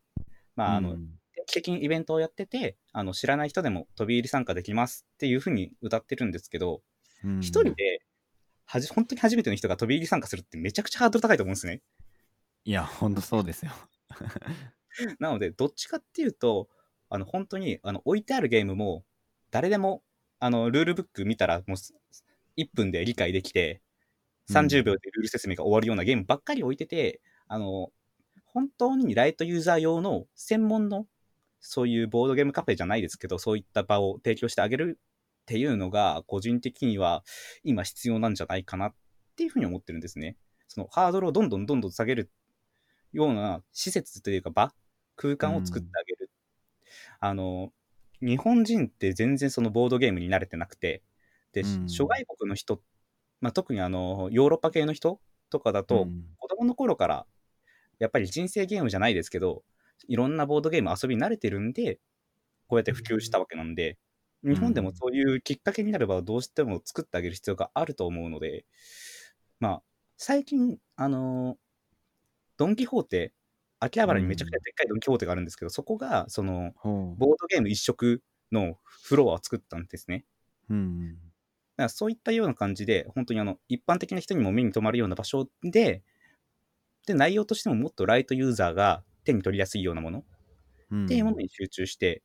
[0.56, 6.82] まああの、うん定期的にイベントをやってて、あの知らない人でも飛び入り参加できますっていうふうに歌ってるんですけど、
[7.24, 8.02] 一、うん、人で
[8.68, 11.82] はじ、本当に初めての人が飛び入り参加するってめちゃくちゃハードル高いと思うんですね。
[12.66, 13.72] いや、ほんとそうですよ。
[15.20, 16.70] なので、どっちかっていうと、
[17.10, 19.06] あの本当にあの置いてあるゲームも、
[19.52, 20.04] 誰でも
[20.40, 21.78] あのルールブック見たら、もう
[22.58, 23.82] 1分で理解できて、
[24.50, 27.90] 30秒でルール説明が終わるようなゲームばっかり置いてて、うん、あの
[28.46, 31.06] 本当にライトユーザー用の専門の
[31.60, 37.24] そういうボードゲームカフェじゃないですけど、そういった場を提供してあげるっていうのが、個人的には
[37.64, 38.94] 今必要なんじゃないかなっ
[39.36, 40.38] ていうふうに思ってるんですね。
[40.68, 42.32] そのハードルをどんどんどんどん下げる
[43.12, 44.74] ような施設というか場、
[45.16, 46.32] 空間を作ってあげる。
[47.22, 47.72] うん、あの、
[48.22, 51.04] 日本人って全然そのボードゲームに慣れてなくて、
[51.54, 52.82] で、うん、諸外国の人、
[53.42, 57.26] まあ、特にあの、ヨーロッパ系の人とかだと、うん、子供の頃から、
[58.00, 59.64] やっぱり人生ゲームじゃないですけど、
[60.08, 62.00] いろんなボードゲーム遊び慣れてるんで、
[62.68, 63.98] こうやって普及したわけなんで、
[64.44, 68.66] 日本でもそういうきっかけになればどうしても作ってあげる必要があると思うので、
[69.60, 69.84] まあ、
[70.18, 71.58] 最近、あのー、
[72.58, 73.34] ドン・キホーテ、
[73.80, 80.26] 秋葉原にめちゃくちゃでっかいドン・キホーテがあるんですけど、そこが、その、ボードゲーム一色のフロアを作ったんですね。
[80.70, 81.14] うん。
[81.14, 86.04] だからそういったような感じで、本当にあの、一般的な人にも目に留まるような場所で、
[87.06, 90.20] で、内容としてももっとライトユーザーが手に取りやすいようなもの
[91.06, 92.24] っていうものに集中して、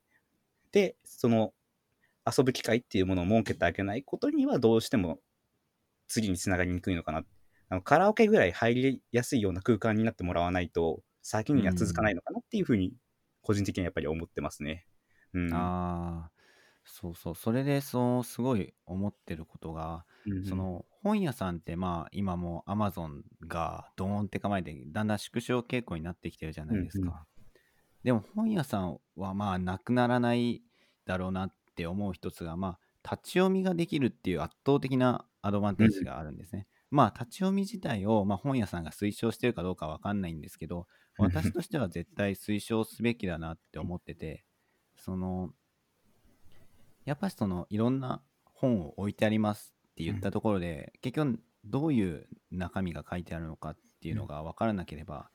[0.71, 1.53] で、その、
[2.25, 5.19] 遊ぶ機会っていうものを設けてあげないことにはどうしても
[6.07, 7.23] 次につながりにくいのかな
[7.69, 12.93] あのカラオケぐらい入りやすいような空間になってもらわないと、先には続かないのかなっていうふうに、
[13.41, 14.85] 個人的にはやっぱり思ってますね。
[15.33, 16.31] うん、ああ、
[16.85, 27.03] そうそう、それでそうすごい思ってることが、うんうん、その本屋さんってまあ今もアマゾンがドーンって構えてだんだん縮小傾向になってきてるじゃないですか。
[27.03, 27.15] うんうん、
[28.03, 30.61] でも本屋さんはまあなくならない
[31.05, 36.67] だろうなって思う一つがまあ立ち読みができるっていう圧倒的なアドバンテージがあるんですね。
[36.89, 44.45] まあ、立ち読み自体を、まあ、本屋さんが推奨してるかどうかわかんないんですけど、私 としては絶対推奨すべきだなって思ってて、
[44.95, 45.53] その、
[47.05, 55.29] やっぱりその、いろんな本を置いてありますって言ったところで、結局、どういう中身が書いてあるのかっていうのが分からなければ、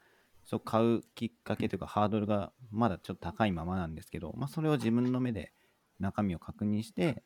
[0.45, 5.53] そう買うきっかけというかハードルがまだちょっと高いままなんですけど、まあ、それを自分の目で
[6.01, 7.23] 中身を確認して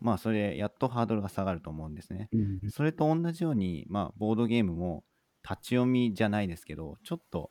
[0.00, 2.30] まあそれやっとハードルが下がると思うんですね。
[2.32, 5.04] うん、それと同じように、まあ、ボードゲームも
[5.42, 7.50] 立ち読みじゃないですけどちょっと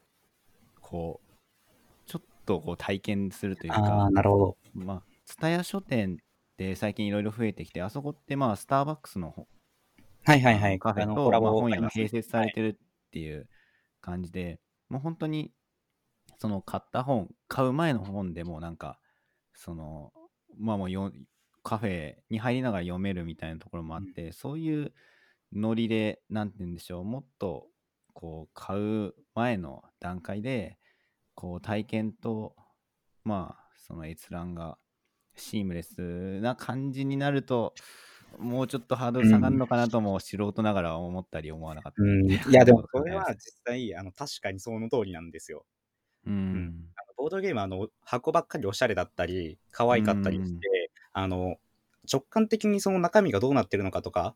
[0.90, 4.58] こうちょっとこう体験するというかあなるほど。
[4.74, 6.18] まあ蔦屋書店っ
[6.58, 9.48] て最近いろいろ増えてきてあそこってまあスターバックスの
[10.26, 10.80] はいはいはい。
[10.80, 13.48] カフェと、まあ、本屋が併設されてるっていう
[14.02, 14.60] 感じで、はい、
[14.90, 15.52] もう本当に
[16.40, 19.00] その買った本買う前の本でもなんか
[19.54, 20.12] その
[20.58, 21.14] まあもう
[21.64, 24.94] カフェに入りながら読めるみたいなところもあって、うん、そういう
[25.54, 27.68] ノリで何て言うんでしょうもっと
[28.14, 30.79] こう買う前の段階で
[31.40, 32.54] こう体験と
[33.24, 34.78] まあその閲覧が
[35.38, 37.74] シームレスな感じになると
[38.38, 45.66] もうちょっとハードル下がるのかなとも素人ながら思ったり思わなかったり、うん、いやでもそれは実際あの確かにその通りなんですよ。
[46.28, 46.76] うん、うん、
[47.16, 51.56] ボードゲームはあの箱ばっかりおしゃれだったり可愛かったりして、あの、
[52.12, 54.36] 直感的にその中身がどうなってるのかとか、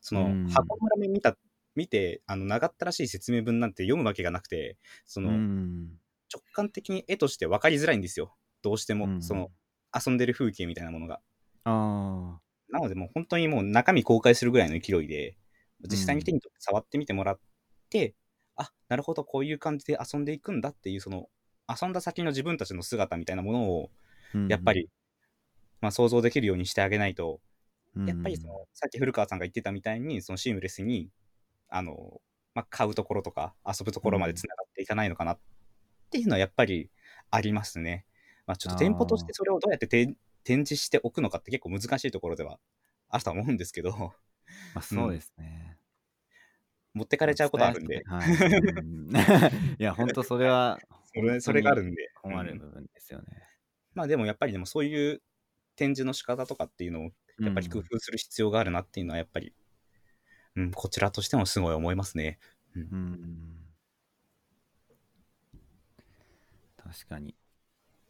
[0.00, 1.36] その箱の裏面見た、
[1.76, 4.76] 見て、あの、長ったらしい説明文なんて読むわけがなくて、
[5.06, 5.30] その、
[6.32, 8.34] 直感的に絵として分かりづらいんですよ。
[8.62, 9.50] どうしても、その、
[9.94, 11.20] 遊んでる風景みたいなものが。
[11.64, 12.38] あ
[12.70, 15.36] なので、もう本当にもう中身公開するぐらいの勢いで、
[15.88, 17.40] 実際に手に取って触ってみてもらっ
[17.88, 18.14] て、
[18.56, 21.28] あ、なるほど、こういう感じで遊んでいくんだっていう、その、
[21.68, 23.90] 遊んだ先の自分たちの姿みたいなものを、
[24.48, 24.88] やっぱり、
[25.80, 27.40] まあ、想像できるようにしてあげないと、
[28.06, 31.10] やっぱりその、さっき古川さんが言ってたみたいに、そのシームレスに、
[31.68, 32.20] あの、
[32.54, 35.38] まあ、買うところとか遊ぶところまでつながっていかないのかなっ
[36.10, 36.90] ていうのはやっぱり
[37.30, 38.04] ありますね。
[38.46, 42.58] まあ、ちょっと店舗としてそれをどうやって展示しておくのかって結構難しいところでは
[43.08, 44.12] あると思うんですけど。
[44.74, 45.76] まあ、そうですね、
[46.94, 47.00] うん。
[47.00, 48.02] 持ってかれちゃうことあるんで。
[48.06, 48.30] はい、
[49.78, 50.78] いや、本当それは
[51.14, 52.10] それ、それがあるんで。
[52.14, 53.26] 困る部分ですよね。
[53.30, 53.40] うん、
[53.94, 55.22] まあでもやっぱりでもそういう
[55.76, 59.54] 展示の仕方とかっていうのをやっぱり工夫する必要があるなっていうのはやっぱり、
[60.56, 62.38] うん、こちらとしてもすごい思いますね。
[62.74, 62.82] うん。
[62.82, 63.59] うん、
[66.92, 67.36] 確かに。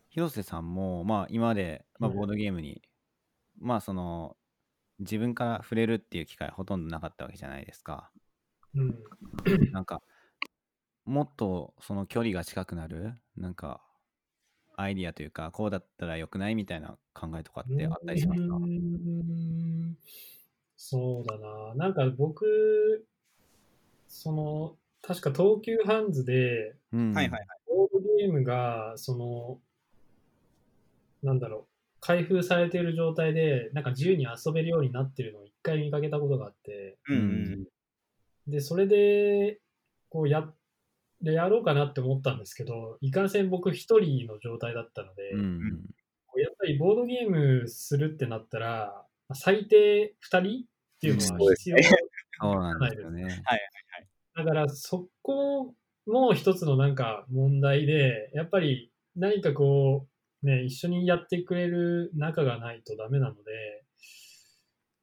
[0.08, 2.82] 広瀬さんも、まあ今まで、まあ、ボードゲームに、
[3.60, 4.36] うん、まあその、
[4.98, 8.10] 自分から触れるっていう機会ほとんどなかったわけじゃないですか。
[8.74, 8.98] うん。
[9.72, 10.02] なんか、
[11.04, 13.82] もっとその距離が近くなる、なんか、
[14.76, 18.58] アイディアというか、こうだったらよくないみたいな考えとかってあったりしますか？
[20.76, 21.74] そうだな。
[21.74, 23.06] なんか僕、
[24.08, 27.59] その、確か東急ハンズで、うん、はいはいはい。
[27.88, 29.60] ボードゲームが、その、
[31.22, 37.66] なんだろう、開封されている状態で、なんか自由に遊べるようになってるのを一回見かけたことがあって、うん、
[38.46, 39.60] で、それで、
[40.08, 40.50] こうや、
[41.22, 45.60] やろうかなって思ったんですけど、いかんせん僕一人の状態だったので、うん、
[46.36, 50.64] やっぱりボードゲームするってなったら、最低2人っ
[51.00, 53.22] ていうのは必要ないですね。
[53.22, 53.64] はいはいはい。
[54.36, 55.74] だからそこ
[56.10, 60.06] も一つのなんか問題で、やっぱり何かこ
[60.42, 63.84] う、ね、一緒にやってくれる仲がないとダメなので、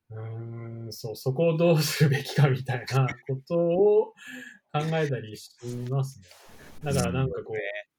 [0.09, 4.13] うん、そう、そこをどうするべきかみたいなことを
[4.71, 5.51] 考えたりし
[5.89, 6.27] ますね。
[6.83, 7.53] だからなんかこ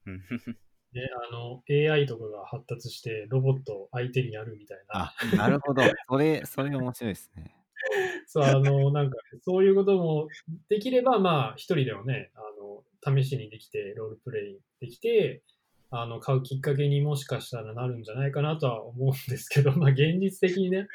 [0.06, 5.12] う、ね、あの、AI とかが発達してロボットを相手にやるみたいな。
[5.12, 5.82] あ、なるほど。
[6.08, 7.57] それ、それ面白いですね。
[8.26, 10.28] そう、あの、なんか、そういうことも
[10.68, 15.42] できれば、まあ、一人でもね、あの、試しにできて、ロールプレイできて、
[15.90, 20.86] あの、買うきっかけにもしかしたらなるんじゃないかなとは思うんですけど、 まあ、現実的にね、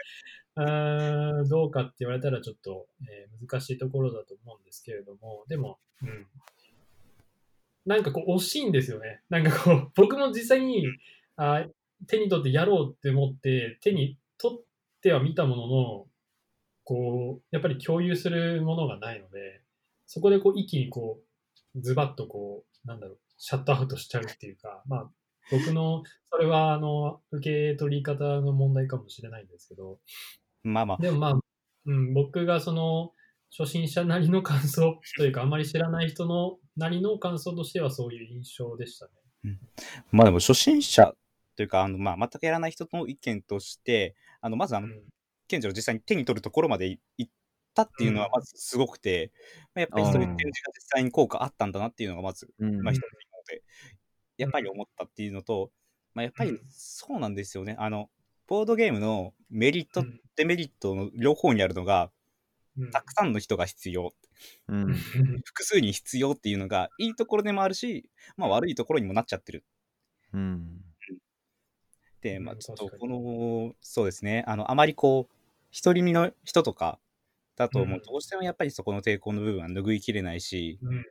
[0.55, 6.27] あどうかって言われたらちょっと、えー、難しいところだと思うんですけれども、でも、うん。
[7.85, 9.21] なんかこう惜しいんですよね。
[9.29, 10.85] なんかこう、 僕も実際に
[11.35, 11.65] あ
[12.07, 14.61] 手に取ってやろうって思って手に取っ
[15.01, 16.07] ては見たものの、
[16.83, 19.61] こう、やっぱり共有するものがないので、
[20.05, 21.19] そこでこう一気にこ
[21.75, 25.09] う、ズバッとこう、なんだろう、シャットアウトしちゃうっていうか、まあ、
[25.51, 29.99] 僕の、それはあの、受け取り方の問題かもしれないんですけど、
[30.63, 30.97] まあまあ。
[31.01, 31.33] でもまあ、
[31.85, 33.11] うん、僕がその、
[33.55, 39.11] 初心者なりの感想というか、あんまり知らない人のなりの感想としてはそういう印象でしたね。
[39.43, 39.59] うん、
[40.11, 41.13] まあでも初心者
[41.55, 45.03] というか、あのまあ、全くやらない人の意見として、あのまずあの、うん、
[45.53, 47.31] 賢者を実際に手に取るところまで行っ
[47.75, 49.31] たっていうのはまずすごくて、
[49.75, 53.07] うん、やっぱりそういう展示が実際に効果あったんだなっていうのがまず、うん、まあ一つの
[53.47, 53.63] で、
[54.37, 55.71] やっぱり思ったっていうのと、
[56.13, 57.75] まあ、やっぱりそうなんですよね。
[57.79, 58.09] あの、
[58.47, 60.03] ボードゲームのメリット、
[60.35, 62.11] デメリットの両方にあるのが、
[62.91, 64.13] たくさんの人が必要、
[64.67, 64.93] うん、
[65.45, 69.63] 複数に必要っていうのがいいところでもあるし、まあ、悪いところにもなっちゃってる。
[70.33, 70.83] うん、
[72.21, 75.35] で、まあ、ちょっとこの、そうですね、あのあまりこう、
[75.73, 76.99] 独り身の人とか
[77.55, 78.01] だと、もう。
[78.05, 81.05] どうしてもやっぱりそこの抵抗の部分は拭いきれないし、うん、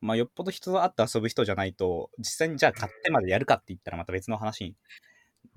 [0.00, 4.76] まあ、よっぽど人と会って遊ぶ人じゃないと、実際にじゃあ買ってまでやるかって言ったらまた別の話に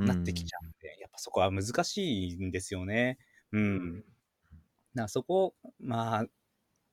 [0.05, 3.17] なってきちゃうんで、やっぱそこは難しいんですよね。
[3.51, 4.03] うん。
[4.93, 6.25] だそこ、まあ、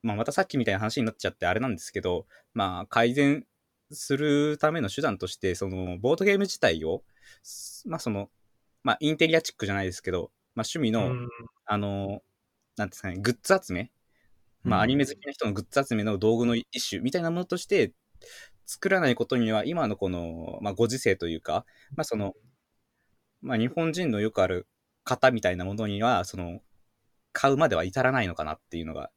[0.03, 3.47] まあ、またさっきみたいな話になっちゃってあれなんですけど、まあ、改善
[3.93, 7.03] するための手段として、その、ボードゲーム自体を、
[7.87, 8.29] まあ、その、
[8.83, 11.13] まあ、インテリアチックじゃないですけど、まあ、趣味の、
[11.67, 12.23] あの、
[12.77, 13.91] なんですかね、グッズ集め、
[14.65, 17.93] まあ、アニメ好きな人のグッズ集めの道具の一種みたいなものとして、
[18.67, 22.35] 作らないことには、今のこの、まあ、ご時世というか、まあ、その、
[23.41, 24.69] まあ、日本人のよくある
[25.05, 26.61] 型みたいなものには、その、
[27.33, 29.11] 買うまでは至らないのかなっていうのが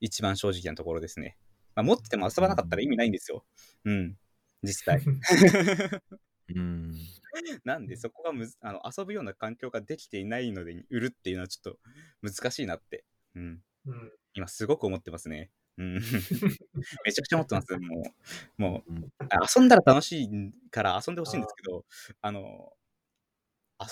[0.00, 1.36] 一番正直なところですね。
[1.74, 3.44] まあ、持ってても遊ばなかったら意味ないんですよ。
[3.84, 4.16] うん。
[4.62, 5.02] 実際。
[6.54, 6.92] うん、
[7.64, 11.78] なんでそこがむあの遊ぶような環境ができていないので売るっていうのはちょっと
[12.22, 13.04] 難しいなって、
[13.34, 15.50] うん、うん、今すごく思ってますね。
[15.78, 15.94] うん、
[17.04, 17.72] めちゃくちゃ思ってます。
[17.78, 18.12] も
[18.58, 18.92] う、もう、
[19.56, 20.28] 遊んだら楽しい
[20.70, 21.86] から遊んでほしいんですけど、
[22.20, 22.74] あの、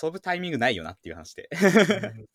[0.03, 1.49] 遊ぶタイミングないよなっていう話で。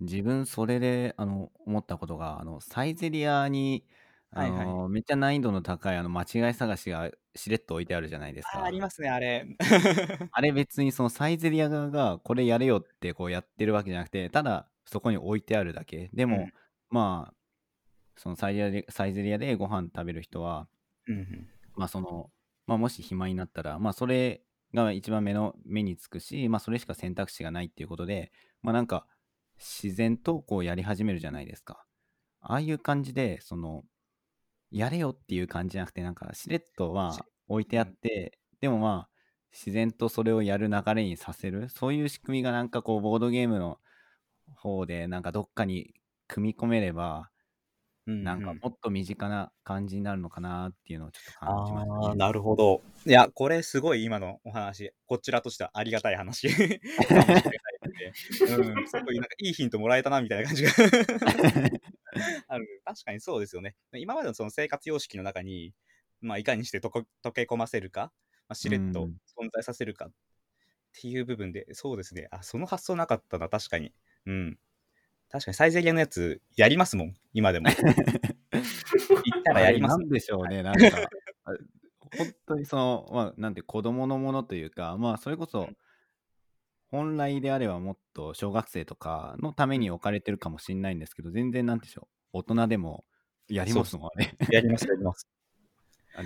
[0.00, 3.84] 自分それであの思ったことがあのサイゼリアに
[4.32, 8.64] あの、はいはい、めっちゃ難易度の高いあの間違い探しがしれっと置いてあるじゃないですか。
[8.64, 9.46] ありますね、あれ。
[10.32, 16.10] あれ別にそのサイゼリア側がこれやれよってこうやってるわけじゃなくて、ただそこに置いてあるだけ。
[16.12, 16.52] でも、うん、
[16.90, 17.34] まあ、
[18.16, 20.68] そのサイゼリアでサイゼリアでご飯食べる人は、
[21.06, 22.30] うん、まあその、
[22.66, 24.42] まあもし暇になったら、まあそれ
[24.74, 29.06] が一番目の目につくし、まあそれしか選択肢がないっていうことで、まあなんか
[29.58, 31.84] 自然とこうやり始めるじゃないですか。
[32.40, 33.84] ああいう感じで、その、
[34.70, 39.10] やれよっていう感じじゃなくて、なんかしれっとは置いてあって、でもまあ、
[39.52, 43.78] 自然とそれをやる流れにさせる、そういう仕組みがなんかこう、ボードゲームの
[44.56, 45.94] 方で、なんかどっかに
[46.28, 47.30] 組み込めれば、
[48.06, 52.82] なんかもっと身近な感じになるのかなっていうのをちょっと感じました、ね、ああ、なるほど。
[53.04, 56.46] いや、これすごい今のお話、こちらとしてはありがたい話。
[56.46, 60.70] うん、すごいなんかいいヒントもらえたなみたいな感じが
[62.48, 62.82] ある。
[62.84, 63.74] 確かにそうですよね。
[63.94, 65.74] 今までのその生活様式の中に、
[66.20, 68.12] まあ、いかにしてとこ溶け込ませるか、
[68.48, 70.10] まあ、しれっと存在させるかっ
[71.00, 72.28] ていう部分で、そうですね。
[72.30, 73.92] あ、その発想なかったな、確かに。
[74.26, 74.58] うん。
[75.36, 77.68] 確かにサイゼリアのやつやりますもん、今でも。
[77.68, 79.98] 行ったらやります。
[79.98, 80.80] なんでしょうね、なんか、
[82.16, 85.68] 本当にその、まあ、なんて子供のものというか、まあ、それこそ、
[86.88, 93.04] 本来であればもっと小学生とかのために置かれてるかもしれないんですけど、全然なんでしょう、大人でも
[93.48, 94.38] やりますもんね。
[94.50, 95.28] やります、やります。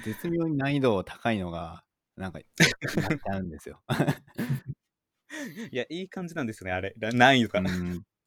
[0.04, 1.82] 絶妙に難易度高いのが、
[2.16, 3.82] なんか、やっちゃうんですよ。
[5.72, 6.94] いや、いい感じなんですよね、あれ。
[6.96, 7.62] 難易度が。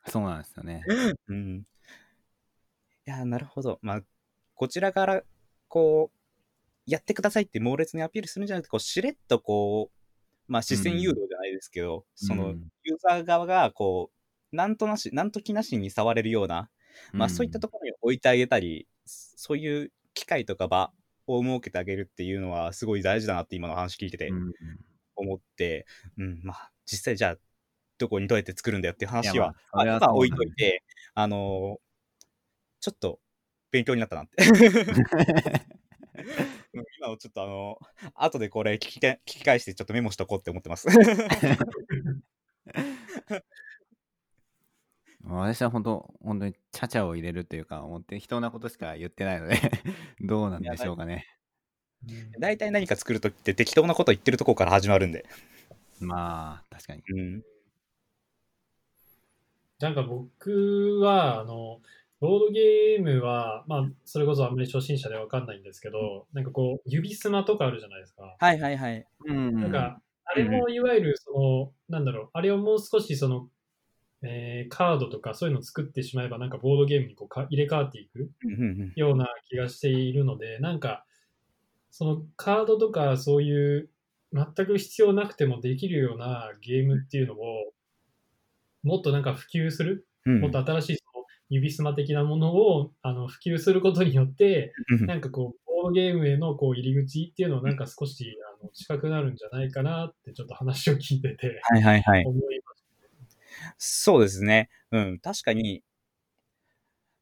[0.07, 0.83] そうなんですよね。
[1.27, 1.65] うん。
[3.05, 3.79] いや、なるほど。
[3.81, 4.01] まあ、
[4.55, 5.23] こちらから、
[5.67, 6.17] こう、
[6.85, 12.49] やってくださいって猛烈にアピールするんじゃなくて、こう、しれっとこう、まあ、視線誘導じゃないですけど、うん、その、
[12.83, 14.11] ユーザー側が、こ
[14.51, 16.69] う、なんとなし、なんと気なしに触れるような、
[17.11, 20.91] まあ、そういったところに置いてあげたり、そういう機会とか場
[21.27, 24.29] を設けてあげるっていうのは、すごい大事だなって今の話聞いてて、
[25.15, 25.85] 思って、
[26.17, 27.37] うん、まあ、実際じゃあ、
[28.03, 30.83] どこにどうやって作るんだよっていう話は、まあ、今置いといて、
[31.13, 31.39] あのー、
[32.81, 33.19] ちょっと
[33.71, 34.43] 勉強になったなって
[36.99, 37.79] 今をちょっとあの、
[38.13, 40.89] 後でこれ聞き聞き返してちょっとメモしとこうって思ってます
[45.23, 49.55] 私は本当、本当にちゃちゃを入れるというか、思って適当なことしか言ってないので
[50.19, 51.25] どうなんでしょうかね。
[52.37, 55.25] 大体何か作るときって適当なこと言ってるとこから始まるんで。
[56.01, 57.03] まあ、確かに。
[57.07, 57.43] うん。
[59.83, 61.81] なんか僕は、あの、
[62.21, 68.37] ボードゲームは、まあ、それこそあんまり初心者でわかんないんですけど、なんかこう、指スマとかあるじゃないですか。
[68.39, 69.05] はいはいはい。
[69.25, 73.49] うん、なんか、あれもいわゆる、その、なんだろう、あれをもう少しその、
[74.21, 78.31] えー、カードとかそういうのを作ってしまえば、なんかボードゲームにこうか入れ替わっていく
[78.95, 81.03] ような気がしているので、なんか、
[81.91, 83.89] そのカードとかそういう
[84.31, 87.72] 全く必要なくてもできるようなゲームっていうのを、
[88.83, 94.73] もっとなんか普及する、うん、もっと新しいその指スマ的なものをあの普及することによって、
[95.07, 102.25] なんかこう、ボードゲームへのこう入り口っていうのをなんか少しあの近くなるんじゃないかなってちょっと話を聞いてて、はいはいはい。
[102.25, 102.83] 思いまし
[103.69, 104.69] た、そうですね。
[104.91, 105.83] うん、確かに、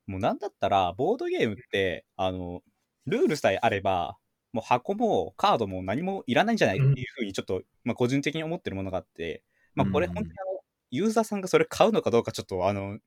[0.08, 2.62] もうなんだったら、ボードゲームって、あの、
[3.06, 4.18] ルールさえあれば、
[4.54, 9.44] もう箱もカードも何もいらないんじゃないっていうふうにちょっと、うん、まあ個人的に思ってるものがあって、
[9.76, 10.51] まあこれ本当にあの、
[10.92, 13.00] ユーザーさんがそれ買うのかどうかちょっとあの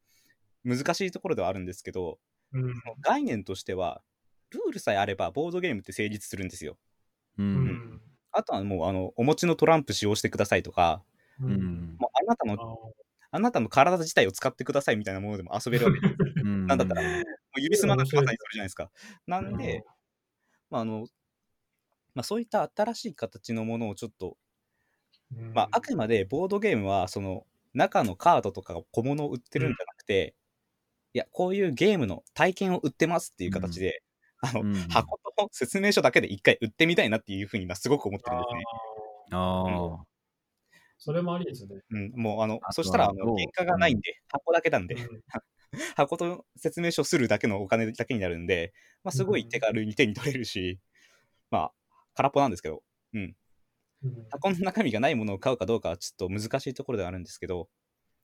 [0.64, 2.18] 難しいところではあるんですけど、
[2.52, 4.02] うん、概念としては
[4.50, 6.76] ルールさえあればボードゲームって成立するんですよ。
[7.38, 8.00] うん、
[8.32, 11.02] あとはもうあのお持ちのトランプ使用してくださいとか、
[11.40, 12.78] うん、もうあなたの
[13.30, 16.14] あなたの体自体を使ってくださいみたいなものでも遊べるわけです。
[16.44, 18.90] うん、なんだったら、もう指すまなくまさにそれじゃないですか。
[19.26, 19.82] なんで、
[20.70, 21.08] まああの
[22.14, 24.36] まあ、そういった新しい形のものをちょっと、
[25.52, 27.44] まあ、あくまでボードゲームはその
[27.74, 30.34] 中のカードとか小物を売ってるんじゃなくて、
[31.12, 34.02] いや、こういうゲームの体験を売ってますっていう形で、
[34.40, 38.62] あの、箱と説明書だけで一回売ってみたいなっていうふうに今すごく思ってるんですね。
[39.32, 40.04] ああ、
[40.98, 41.76] それもありですね。
[41.90, 44.96] うん、もうあの、そしたら、あの、原価がないんで、箱だけなんで、
[45.96, 48.72] 箱と説明書するだけのお金だけになるんで、
[49.02, 50.78] まあ、すごい手軽に手に取れるし、
[51.50, 51.72] まあ、
[52.14, 53.36] 空っぽなんですけど、うん。
[54.30, 57.68] 箱の中身がないものを買うかどうかはちょっと難しいところではあるんですけど、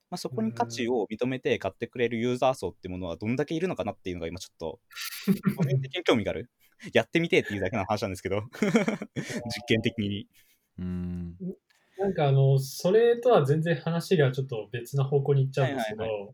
[0.09, 4.79] まあ、そこに価値を認めて買ってくれるユーザー層っていうものはどんだけいるのかなっていうのが今ちょっと、
[5.57, 6.49] 個人的に興味がある？
[6.93, 8.41] やってみてっていうだけの話なんですけど、
[9.15, 10.27] 実験的に。
[10.79, 11.37] うん
[11.97, 16.33] なんかあの、それとは全然話がちょっと別な方向に行っちゃうんですけど、はいはいはい、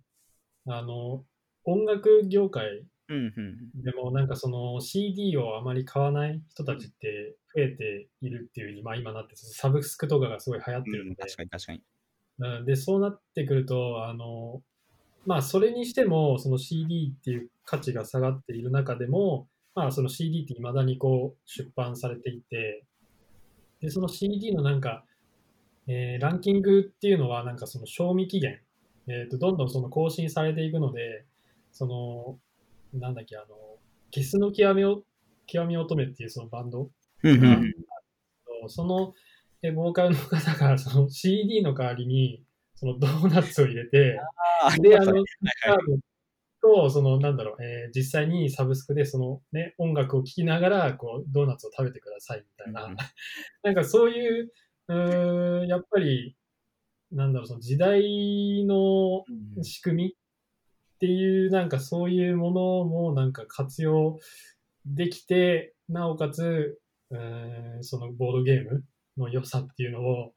[0.79, 1.25] あの、
[1.65, 12.65] 音楽業界うんうん、でもなんかその CD をあまり買わない人たちって増えているっていうに、まあ今なって、サブスクとかがすごい流行ってるので、うん、確かに確かに。
[12.65, 14.61] で、そうなってくると、あの、
[15.25, 22.83] まあそれにしても、その CD っていう価値が下がっている中でも、まあその CD って未だにこう出版されていて、
[23.81, 25.03] で、その CD のなんか、
[25.87, 28.59] えー、ランキングっていうのはなんかその賞味期限、
[29.07, 31.25] えっ、ー、と、どんどんその更新されていくので、
[31.71, 32.39] その、
[32.93, 33.77] なんだっけ、あの、
[34.11, 35.03] ゲスの極めを、
[35.45, 36.89] 極み乙女っていうそのバンド？
[37.23, 37.59] が、
[38.67, 39.13] その、
[39.61, 42.43] えボーカルの方がその CD の代わりに、
[42.75, 44.19] そのドーナツを入れて、
[44.79, 45.13] で、あの、
[46.61, 52.95] と、その、なんだろう、えー、実際にサブスクでそのね、音楽を聴きながら、こう、ドーナツを食べてくださいみたいな、うん、
[53.63, 54.51] なんかそういう、
[54.89, 56.35] うん、やっぱり、
[57.11, 59.23] なんだろう、その時代の
[59.63, 60.15] 仕組み
[60.97, 64.17] っていう、なんかそういうものもなんか活用
[64.87, 66.79] できて、なおかつ、
[67.11, 68.83] うん、そのボードゲーム
[69.15, 70.33] の良さっていうのを、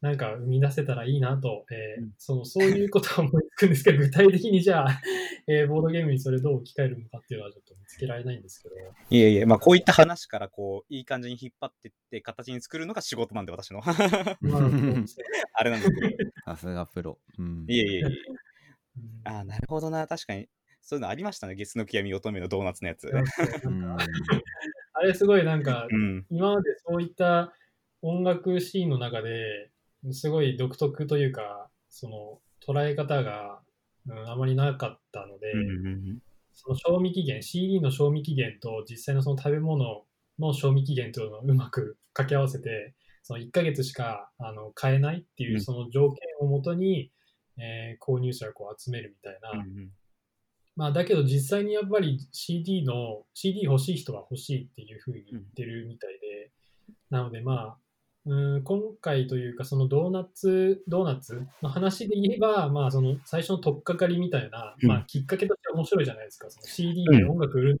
[0.00, 5.00] なんか生み出せたらいいなと、えー、うん、そのそういうことは思いつくんですけど、 具体的にじゃあ、
[5.48, 8.76] えー、ボードゲームにそれどう置き換えるのかっていうのはちょっと見つけられないんですけど。
[9.10, 13.80] いえいえ、まあこういった話からこう、いい感じに引っ張っていって形に作るのが仕事なんで、私の。
[13.84, 16.30] あれなんですけど。
[16.44, 17.18] さすがプロ。
[17.38, 18.08] うん、いえいえいえ。
[19.24, 20.48] ああ、なるほどな、確かに。
[20.80, 23.10] そういうのありましたね、月の極み乙女のドーナツのやつ。
[24.94, 27.52] あれすごいなんか、うん、今までそういった
[28.02, 29.70] 音楽シーンの中で、
[30.12, 33.60] すごい独特というか、その捉え方が、
[34.06, 35.52] うん、あまりなかったので、
[36.52, 40.04] その賞味期限、CD の賞味期限と実際のその食べ物
[40.38, 47.10] の賞味期限というのをうまく掛け合わせて、その1ヶ月しかあの買えないっていうその条件をもとに、うん、
[47.58, 49.50] えー、購入者をこう集めるみたいな。
[49.50, 49.90] うんうん、
[50.76, 56.50] まあ、だけど実際にやっぱり CD の、CD 欲しい人は欲しいっていうふうに言ってるみたいで、
[56.88, 57.76] うん、なのでまあ、
[58.26, 66.50] うん今回というか、そのドーナツ、ドーナツの話で言えば、まあ、その最初の取っかかりみたいな、うん、まあ、きっかけとして面白いじゃないですか。
[66.50, 67.78] その CD で音楽売るのに、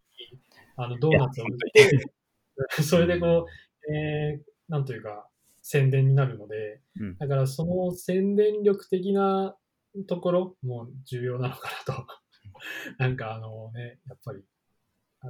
[0.78, 2.12] うん、あの、ドーナツを売って、
[2.82, 3.46] それでこ
[3.88, 5.28] う、えー、なんというか、
[5.62, 9.56] 宣伝になるので、うん、だからその宣伝力的な
[10.04, 12.06] ところも重要なのかなと。
[12.98, 14.44] なんかあのね、やっぱり、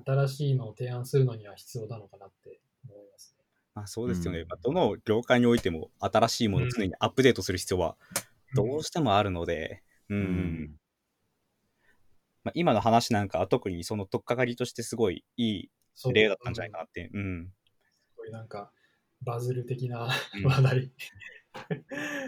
[0.05, 3.37] 新しいのを提案するのには必要なのかなって思います。
[3.75, 7.97] まあ、そうですよね、うん、まあ、どの業界においても新しいものを常にアップデートする必要は
[8.55, 10.81] どうしてもあるので、うん、うん、
[12.43, 15.71] まあ、今の話なんかは特にその取っかかりとしてすごいいい
[16.13, 17.11] 例だったんじゃないかなって。
[17.13, 17.53] うん。
[18.09, 18.71] すごいなんか
[19.23, 20.09] バズる的な
[20.45, 20.91] 話題。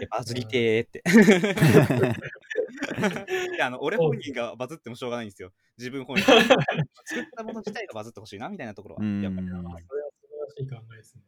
[0.09, 1.03] バズりてーって。
[3.55, 5.51] いやあの俺本人がバズってもしょうがないんですよ。
[5.77, 6.25] 自分本人。
[7.05, 9.47] 作ったもの自体がバズってほしいなみたいなところは、やっぱり。
[9.47, 9.87] それは素
[10.27, 11.23] 晴らしい考えですね。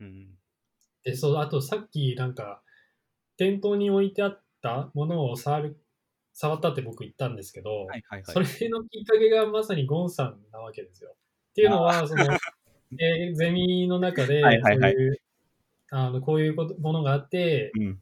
[0.00, 0.38] うん、
[1.04, 2.62] で、そう、あとさっきなんか、
[3.36, 5.80] 店頭に置いてあったものを触る、
[6.32, 11.14] 触ったって僕言ったんですけど、はいはいはい、それのきっかけがまさにゴンさんなわけですよ。
[11.50, 12.24] っていうのは、その、
[12.98, 14.94] えー、ゼミの中で、そういう、はいはいはい、
[15.94, 18.00] あのこういうことものがあって、うん、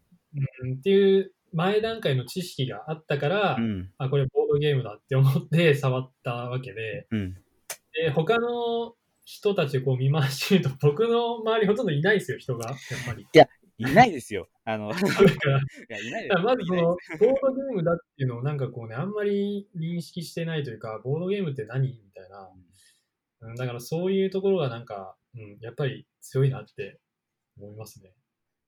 [0.64, 7.34] うん、っていう前段階の知識があったから、うん、あ、これボードゲームだって思って 触ったわけで、うん、
[7.92, 13.22] で他の人たちをこう見回してみると、僕の周りほとんどいないですよ、人が、やっぱり。
[13.22, 14.48] いや、いないですよ。
[14.64, 15.04] あの、 だか。
[15.24, 16.42] ら、いやいないです。
[16.42, 21.88] まずその、ボードゲームだっていうのをなんかこうね、あんまり認識してないというか、ボードゲームって何？
[21.88, 22.50] みたいな。
[23.42, 27.00] うん、だからそういうところがなんか、うん、やっぱり強いなって
[27.60, 28.12] 思いますね。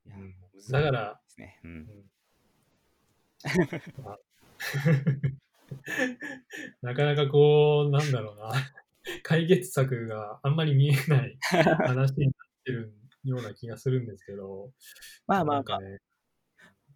[0.07, 0.35] うん、
[0.71, 1.89] だから、ねうん、
[6.83, 8.53] なかなかこう、なんだろうな。
[9.25, 12.35] 解決策があんまり見えない話になっ
[12.65, 14.71] てるような気がするんですけど。
[15.27, 15.81] まあまあまあ。
[15.81, 15.99] ね、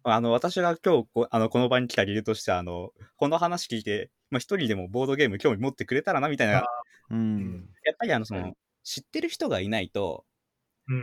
[0.03, 6.63] あの私が今日こあのこの場に来た理由としてはあのこの話聞いて、まあ、一人でもボードゲーム興味持ってくれたらなみたいな、
[7.09, 10.36] うん、やっぱりあのその、知ってる人がいないと、うん、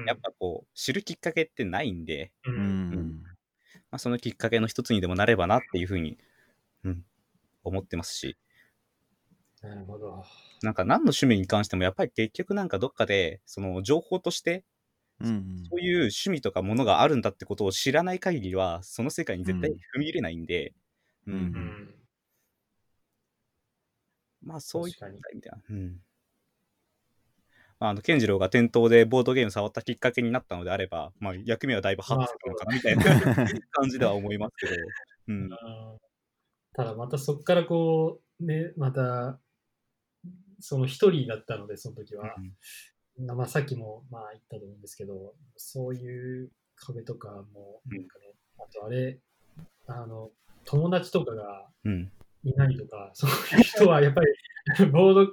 [0.07, 3.23] やっぱこう知るきっかけってないんで、うん、うん、
[3.91, 6.19] まあ、そのきっかけの一つにでもなればなっていうふうに、
[6.85, 7.05] うん、
[7.65, 8.37] 思ってますし。
[9.63, 10.25] なるほど。
[10.63, 14.65] なんか何の趣味に関してもやっぱり結局なんかどっかでその情報として
[15.21, 20.75] うん、そういう趣味とかものがあるんだってことを知らない限りはその世界に絶対踏み入れないんで、
[21.27, 21.95] うん、うん、
[24.43, 26.14] まあそういった意味では、うん、ま
[27.89, 33.05] あ、あの健次郎が店頭でボードゲーム触ったきっかけになったのであれば、まあ、役目はだいぶ果たせたのかなみたいな
[33.73, 34.73] 感じでは思いますけど、
[35.29, 35.51] うん、
[36.75, 39.41] ただまたそこからこうね、また、
[40.61, 42.35] その一人だったので、その時は。
[43.19, 49.21] うん、まあ、さっきもまあ言ったと思うんですけど、そういう壁とかも、なんかね、うん、あとあれ、
[49.87, 50.31] あの、
[50.65, 51.69] 友達とかが
[52.45, 55.33] いないとか、うん、そういう人はやっぱりボード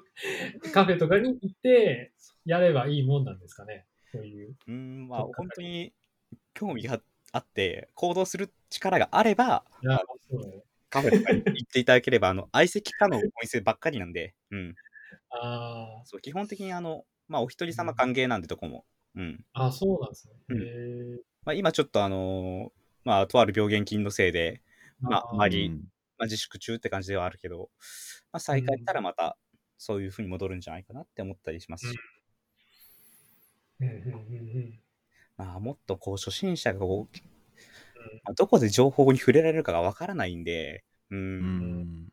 [0.74, 2.12] カフェとかに行って
[2.46, 4.56] やればいいもんなんですかね、そういう。
[4.68, 5.94] うん、まあ本当に
[6.54, 7.00] 興味が
[7.32, 9.64] あって行動する力があれば、
[10.90, 14.76] カフェとかに行っていただければ、あの相席可能お店ばっかりなんで、うん。
[15.30, 18.86] あそう基本的にあの、まあ、お一人様歓迎なんで、どこも。
[19.16, 19.46] うん。
[19.54, 20.34] あそうなんですね。
[20.50, 22.70] うんまあ、今ちょっとあのー、
[23.06, 24.62] まあ、とある病原菌のせいで、
[25.00, 25.78] まあ、あまり、ま
[26.20, 27.70] あ、自粛中って感じではあるけど、
[28.32, 29.38] まあ、再開したらまた、
[29.78, 31.98] そういうふうに戻るんじゃないかなって思ったりしますし。
[33.82, 34.80] うんうんうんうん。
[35.38, 37.18] まあ、もっとこう初心者がこう、
[38.24, 42.10] まあ、どこで情報に触れられるかがわからないんで、うん。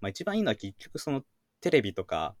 [0.00, 1.22] まあ、一番いいのは結局その
[1.60, 2.36] テレビとか、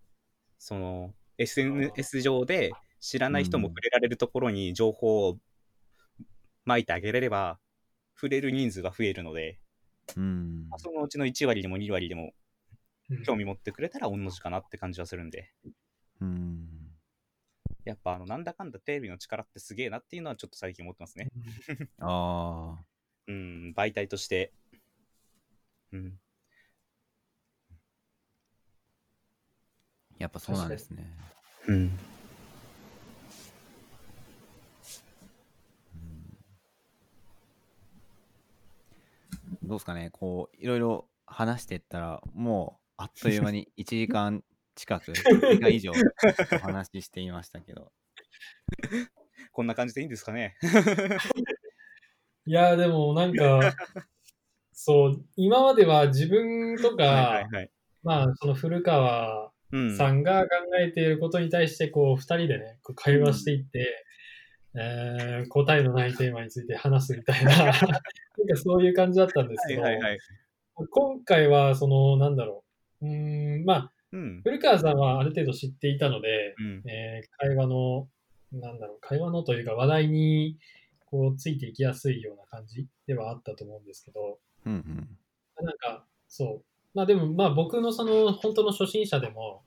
[0.58, 5.38] その SNS 上で知らない人も触れられるところに情報を
[6.64, 7.58] まいてあげれれば、
[8.14, 9.58] 触れる人数が増えるので、
[10.16, 10.68] うん。
[10.70, 12.32] まあ、そのうちの1割でも2割でも
[13.24, 15.52] 興味持ってくれたら同じかなって感じはするんで。
[16.20, 16.77] うん
[17.88, 21.30] やっぱあのなんだかんだテレビの力ってすげえなっていうのはちょっと最近思ってますね。
[22.00, 22.84] ああ。
[23.28, 24.52] うん、媒体として。
[25.92, 26.20] うん。
[30.18, 31.16] やっぱそうなんですね。
[31.66, 31.98] うん。
[39.62, 44.42] どうですかね、こう、いろいろ話していったら、もう、あっという間に1時間
[44.78, 47.90] 近く、1時間以上お話ししていましたけど。
[49.52, 50.56] こんな感じでいいんですかね？
[52.46, 53.74] いや、でもなんか、
[54.72, 57.70] そう、今までは自分とか、はいはいはい、
[58.04, 59.52] まあ、その古川
[59.96, 60.48] さんが考
[60.80, 64.04] えていることに対して、こう、二人でね、こう会話していって、
[64.74, 67.82] うん、えー、答えのないテーマについて話すみたいな、 なんか
[68.54, 70.18] そういう感じだったんですけど、はいはいはい、
[70.90, 72.64] 今回は、その、なんだろ
[73.02, 78.08] う、うん、まあ、うん、古川さんはある程度知っていたので、うん、えー、会話の、
[78.52, 80.56] なんだろう、会話のというか話題に
[81.06, 84.76] こうついていきやすいような感じではあったと思うんですけど、うんう
[85.62, 86.64] ん、なんか、そう。
[86.94, 89.62] まあでも、まあ僕のその本当の初心者でも、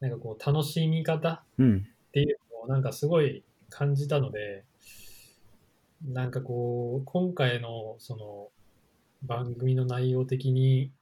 [0.00, 1.56] なんかこう楽しみ方っ
[2.12, 4.64] ていうのをなんかすごい感じたので、
[6.06, 8.48] うん、なんかこう、今回のその
[9.22, 10.92] 番組の内容的に、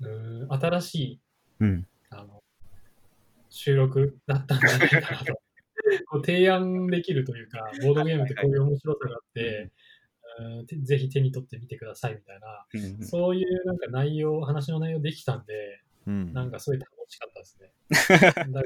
[0.00, 1.20] うん新しい
[1.60, 2.42] うん、あの
[3.50, 5.40] 収録だったんじゃないかなと。
[6.06, 9.70] こう提案できるというか、ボードゲームってこういう面白さがあって、
[10.82, 12.66] ぜひ手に取ってみてくださいみたいな、
[12.98, 17.72] うん、そういうなんか内容、話の内容できたんで、うん、なんかすごい楽しかったですね。
[17.90, 18.64] だから、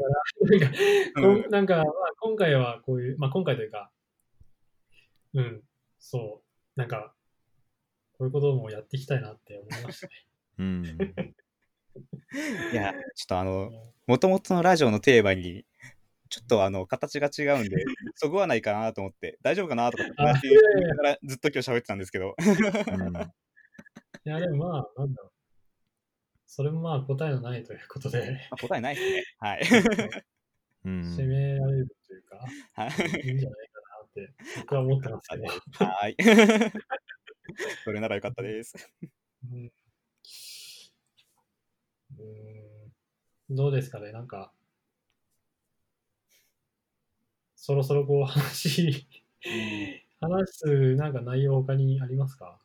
[1.15, 1.87] なんか、なんかまあ、
[2.21, 3.91] 今回はこういう、まあ今回というか、
[5.35, 5.63] うん、
[5.99, 6.43] そ
[6.77, 7.15] う、なんか、
[8.13, 10.13] こういうこともやっていきたいなって思いましたね。
[10.59, 10.85] うん
[12.73, 13.71] いや、ちょっとあの、
[14.07, 15.65] もともとのラジオのテーマに、
[16.29, 17.77] ちょっとあの、形が違うんで、
[18.15, 20.49] そぐわないかなと思って、大丈夫かなとかって
[21.25, 22.35] ずっと今日喋ってたんですけど。
[24.25, 25.33] いや、でもまあ、なんだろう。
[26.47, 28.49] それもまあ答えのないということで。
[28.61, 29.25] 答えないですね。
[29.39, 29.65] はい。
[31.17, 32.37] 責められるというか、
[32.75, 35.45] はい、いいんじゃないかなって僕は思ってますけど。
[35.87, 36.17] はい。
[37.85, 38.75] それならよかったです。
[39.51, 39.73] うん
[43.51, 44.53] うん、どうですかね、なんか、
[47.57, 49.07] そろそろこう 話
[50.21, 52.59] 話すなんか内容他にありますか？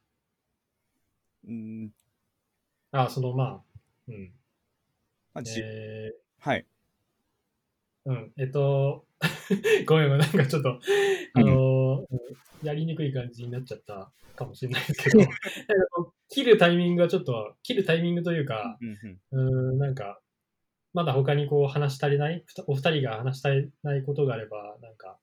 [1.47, 1.91] うん。
[2.91, 4.33] あ、そのまあ、うん。
[5.33, 6.65] まあ、えー、はい。
[8.05, 9.05] うん、えっと、
[9.85, 10.79] ごめん、なんかちょっと、
[11.33, 11.53] あの、
[12.09, 12.15] う
[12.63, 15.19] ん、やりにくい感じになっちゃったかもしれないですけど、
[16.29, 18.77] 切るタイミングがちょっと、切るタイミングというか、
[19.31, 20.19] うん、ん、なんか、
[20.93, 25.19] まだ他にこう話し足りない、お二人が話したいないことがあれば、なんか、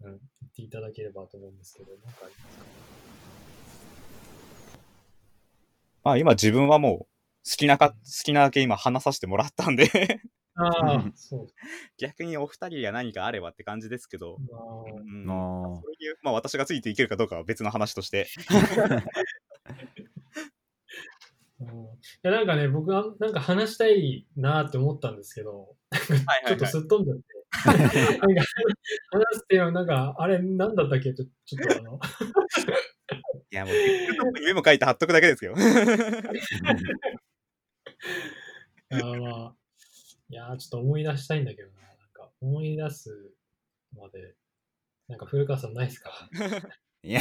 [0.00, 2.64] うん、言っていただければと思うんですけど、なんかありますか？
[6.04, 10.20] まあ今自分はもう好きなか、好きなだけ今話させてもらったんで
[10.54, 11.46] ああ、 そう。
[11.98, 18.26] 逆にお二人が何かあればって感じですけど、うん、そういう、まあ私がついていけるかどうかは別の話として。
[21.60, 21.70] うん、い
[22.22, 27.24] やなんかね、僕はなんか話したいなって思ったんですけど、ちょっとすっ飛んじゃって。
[27.64, 27.94] なんか
[29.10, 31.14] 話すっていうのは、なんか、あれ、なんだったっけ？
[31.14, 32.00] ちょちょっとあの。
[33.50, 33.74] いや、もう、
[34.44, 35.54] メモ書いて貼っとくだけですよ。
[38.90, 39.54] あまあ、
[40.32, 41.74] いやちょっと思い出したいんだけどな。
[41.82, 43.34] なんか思い出す
[43.94, 44.34] まで、
[45.06, 46.10] なんか古川さんないですか？
[47.04, 47.20] いや、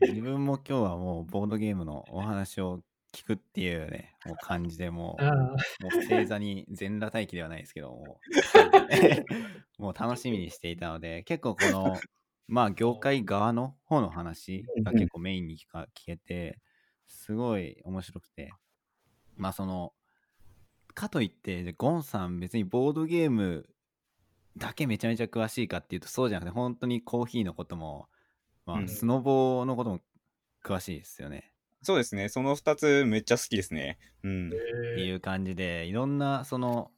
[0.00, 8.20] 自分も今日はもうボードゲームのお話を聞くっていうね、もう感じでもう、もう星座に全裸待機ではないですけども、
[9.78, 11.96] もう楽しみにしていたので、結構この、
[12.46, 16.60] まあ業界側の方の話が結構メインに聞か聞けて、
[17.08, 18.52] すごい面白くて、
[19.34, 19.92] まあその、
[20.96, 23.68] かといって、ゴンさん別にボードゲーム
[24.56, 28.08] だけめちゃめちゃ詳しいかっていうとそうじゃなくて、本当にコーヒーのことも、
[28.64, 30.00] まあ、スノボのことも
[30.64, 31.52] 詳しいですよね。
[31.82, 32.28] そうですね。
[32.30, 33.98] その2つめっちゃ好きですね。
[34.24, 34.48] うん。
[34.48, 34.50] っ
[34.96, 36.90] ていう感じで、いろんな、その、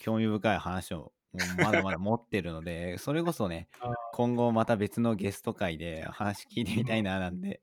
[0.00, 1.12] 興味深い話を
[1.58, 3.68] まだまだ持ってるので、それこそね、
[4.14, 7.60] 今後また別のゲスト会で話聞いてみたいななんで、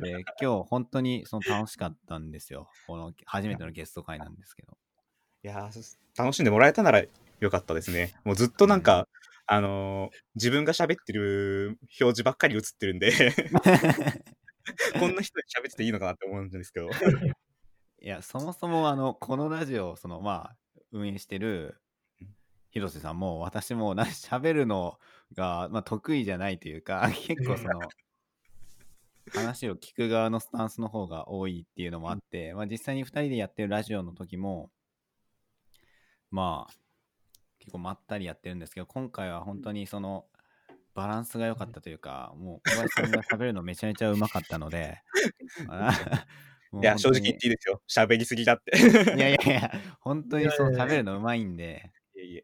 [0.00, 2.68] で今日本当にその楽しかったんですよ。
[2.86, 4.76] この初めてのゲスト会なんですけど。
[5.42, 5.70] いや
[6.16, 7.02] 楽しんでもらえたなら
[7.40, 8.14] よかったですね。
[8.24, 9.06] もうずっとなんか、
[9.46, 13.12] あのー、自分が喋ってる表示ばっかり映ってるんで
[14.98, 16.88] こんな人に喋ってていいのかなって思うんですけど
[18.00, 20.56] いや、そもそもあの、このラジオ、そのまあ、
[20.92, 21.80] 運営してる
[22.70, 24.98] 広瀬さんも私もな喋るの
[25.34, 27.80] が、まあ、得意じゃないというか結構その
[29.32, 34.70] 話を聞く側のスタンスの方が多いっていうのもあって、まあ、実際に2人でやってるラジオの時も
[36.30, 36.74] まあ
[37.58, 40.26] 結構まったりやってるんですけど今回は本当にその
[40.94, 44.98] バランスが良かったというかもう小林さんが喋るのめちゃめちゃうまかったので
[46.80, 47.80] いや正直言っていいですよ。
[47.88, 48.76] 喋りすぎだって。
[48.76, 51.92] いやいやいや本当にそう喋るのうまいんで。
[52.16, 52.42] いやいや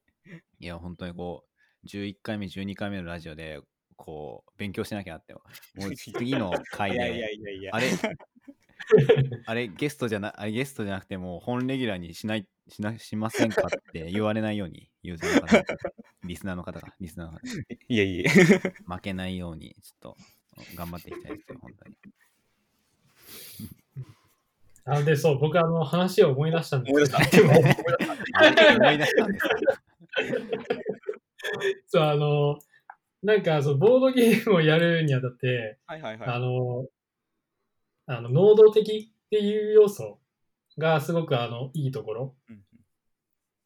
[0.60, 1.44] いや本当にこ
[1.84, 3.60] う11回目12回目のラジオで
[3.96, 5.34] こう勉強しなきゃなって
[5.74, 7.90] もう次の回であれ
[9.46, 15.64] あれゲストじゃなあれゲストじゃなくても本レギュラーにしないしなしませんかって言われないようにユーザーの方
[16.24, 17.38] リスナーの方がリスナーの方
[17.88, 18.28] いえいえ
[18.86, 20.16] 負けないようにちょっと
[20.74, 21.96] 頑張っていきたいですよ本当に。
[24.84, 27.62] あでそう僕あの話を思い出したんですけど 思い
[28.98, 29.46] 出したんです
[31.86, 32.58] そうあの
[33.22, 36.86] なんかそうボードゲームをやるにあたって、はいはいはい、あの
[38.06, 40.18] あの、能動的っていう要素
[40.78, 42.36] がすごくあの、いいところ。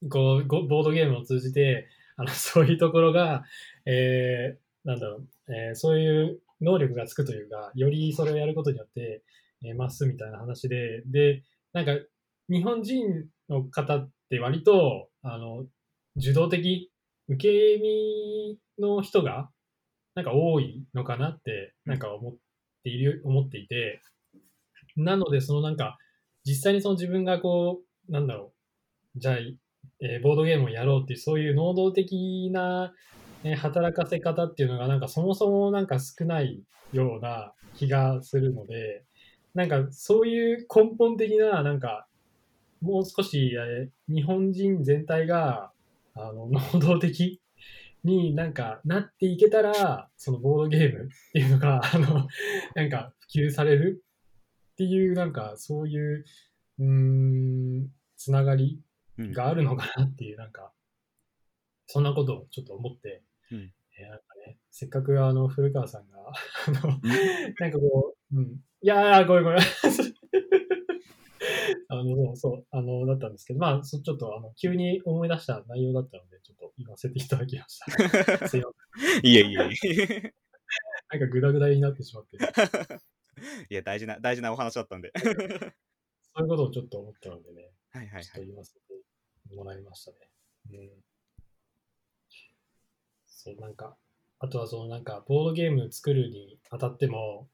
[0.02, 3.44] うん、こう、ボードゲームを通じて、あの、 そういうところが、
[3.86, 9.22] えー、なんだろう、えー、そういう能力がつくというか、よりそれをやることによって、
[9.64, 11.42] えー、増すみたいな話で、で、
[11.72, 11.92] なんか、
[12.48, 15.66] 日本人の方って割と、あの、
[16.16, 16.92] 受動的、
[17.28, 19.50] 受け身の人が、
[20.14, 22.34] なんか多いのかなって、なんか思っ
[22.82, 24.00] ている、思っていて、
[24.96, 25.98] なので、そのなんか、
[26.44, 28.52] 実際にその自分がこう、なんだろ
[29.16, 29.36] う、じゃあ、
[30.00, 32.94] えー、ボードゲームをやろうっていう、そういう能動的な、
[33.44, 36.62] えー、働かせ方っていうのが、なんかそもそもなんか少ない
[36.92, 39.04] ような気がするので、
[39.54, 42.06] なんかそういう根本的な、なんか、
[42.80, 45.72] もう少し、えー、日本人全体が、
[46.16, 47.40] あの、 能動的
[48.04, 52.26] になんかなっていけたら、そのボードゲームっていうのが、 あの、
[52.74, 54.04] なんか普及される
[54.72, 56.24] っていう、なんか、そういう、
[56.78, 58.82] うん、つながり
[59.18, 60.72] があるのかなっていう、なんか、
[61.86, 67.00] そんなことをちょっと思って、うん、えー、なんかね、せっかくあの、古川さんが、あの、
[67.58, 69.58] なんかこう、うん、いやー、ごめんごめん。
[71.88, 78.48] あの、そう、あの、だったんですけど、まあ、ちょっと、あの、急に思い出した内容だったので、ちょっと言わせていただきました。
[78.48, 78.70] すいま
[79.18, 79.26] せん。
[79.26, 80.34] いえいえ。
[81.10, 82.36] なんかグダグダになってしまって。
[83.70, 85.12] いや、大事な、大事なお話だったんで。
[85.16, 88.80] そういうことをちょっと思ったのでね、はいはいはい、ちょっと言わせて
[89.54, 90.16] もらいましたね。
[90.72, 90.90] うん。
[93.26, 93.96] そう、なんか、
[94.38, 97.48] あとはそのなんか、ボードゲーム作るにあたっても、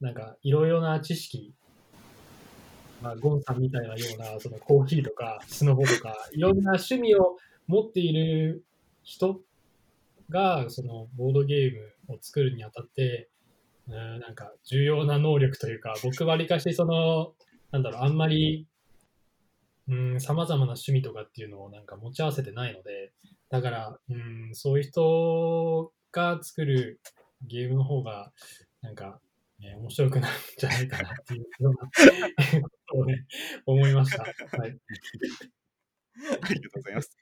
[0.00, 1.54] なんか、いろいろな知識、
[3.00, 8.64] まあ、ゴンさんみたいなような、そのコーヒーとか、スノボとか、いろんな趣味を持っている
[9.02, 9.40] 人
[10.30, 11.72] が、そのボードゲー
[12.08, 13.28] ムを作るにあたって、
[13.88, 17.32] うん、なんか重要な能力というか、僕わりかしその、
[17.70, 18.66] なんだろう、あんまり、
[19.88, 23.12] うん、様々な趣味とかっていうのをなんか持ち合わせてないので、
[23.48, 27.00] だから、うん、そういう人が作る
[27.46, 28.32] ゲームの方が、
[28.82, 29.20] なんか、
[29.60, 33.26] ね、面白くなるんじゃないかなっていう ようなことをね、
[33.66, 34.22] 思いました。
[34.22, 34.32] はい。
[34.32, 34.80] ありがと
[36.44, 37.16] うございます。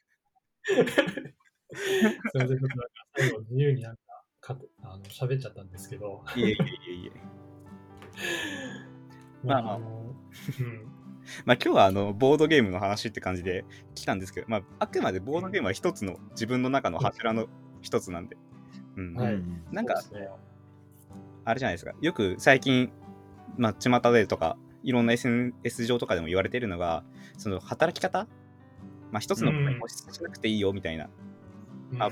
[0.67, 4.03] すみません、ちょっとなんか最後自由になんか
[4.47, 6.23] かあの喋っちゃったんですけど。
[6.37, 6.57] いえいえい
[6.89, 7.11] えいえ。
[9.43, 10.15] まあ、あの、
[10.61, 10.85] うん。
[11.45, 13.65] まあ今日はあのボードゲームの話って感じで
[13.95, 17.49] 来たんですけど、まああくまでボードゲームは一つの自分の中の柱の
[17.83, 18.37] 一つなんで。
[18.97, 19.15] うん。
[19.15, 19.43] はい、
[19.73, 20.29] なんか、ね、
[21.47, 21.93] あれじゃないですか。
[22.01, 22.90] よく最近、
[23.56, 27.05] まあ巷でとか、いろんな SNS 上とかでも言われてるのが、
[27.39, 28.27] その働き方
[29.10, 31.09] まあ一つのことに固執しなくていいよみたいな。
[31.93, 32.10] うん、まあ、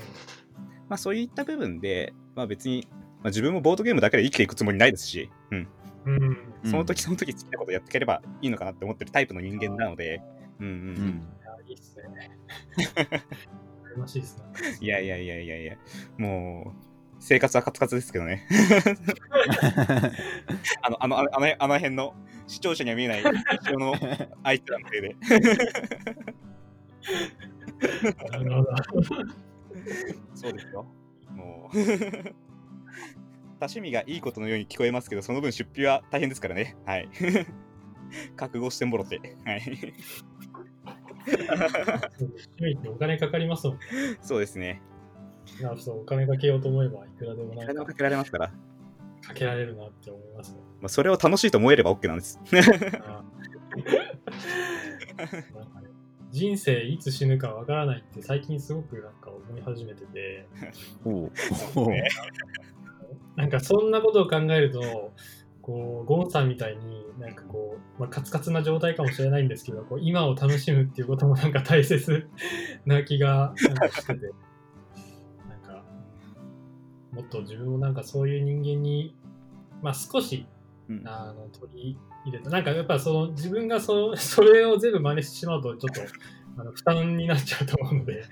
[0.89, 2.87] まあそういった部分で、まあ別に、
[3.21, 5.67] まあ、自分もボードゲームだけで生きていくつもりないですし、うん。
[6.05, 10.21] うん、その時その時好きなことやっていければいいのかなって思ってるタイプの人間なので、
[10.59, 11.27] うんうんうん。
[11.67, 12.31] いいっすね。
[13.95, 14.43] 羨ましいですね。
[14.81, 15.77] いやいやいやいやいや、
[16.17, 16.84] もう、
[17.25, 18.47] 生活はカツカツですけどね。
[20.83, 22.13] あの、あの、あの、あの辺の
[22.45, 23.33] 視聴者には見えない後
[23.71, 23.95] ろの
[24.43, 25.15] 相手らのせいで。
[28.29, 28.75] なるほど。
[30.35, 30.85] そうですよ。
[31.31, 31.77] もう
[33.59, 36.77] 多趣味がいいことのように聞こえますけど、その分出費は大変ですからね。
[36.85, 37.09] はい。
[38.37, 39.35] 覚悟してもろて。
[39.45, 39.63] はい。
[41.25, 43.83] 趣味ってお金かかりますもんね。
[44.21, 44.79] そうですね。
[45.59, 47.85] いや、そう、お金かけようと思えばいくらでもなんか。
[47.85, 48.51] かけられますから。
[49.21, 50.59] かけられるなって思いますね。
[50.81, 52.39] まあ、それを楽しいと思えれば OK なんです。
[52.51, 52.71] なんか
[55.81, 55.89] ね、
[56.31, 60.47] 人生いつ死ぬかわからないって最近すごくなんか思い始めてて。
[61.05, 61.29] お
[63.35, 65.11] なんかそんなことを考えると、
[65.61, 72.27] こう、ゴンさんみたいになんかこう、まあ、カツカツな状態かもしれないんですけど、こう今を楽しむっていうこともなんか大切
[72.85, 74.31] な気がなんかしてて。
[77.15, 79.15] もっと自分もなんかそういう人間に、
[79.81, 80.45] まあ、少し、
[80.89, 82.49] うん、あの取り入れた。
[82.49, 86.01] なんかやっぱその自分がそ それを全部真似してしまうとちょっと
[86.61, 88.23] あの負担になっちゃうと思うので、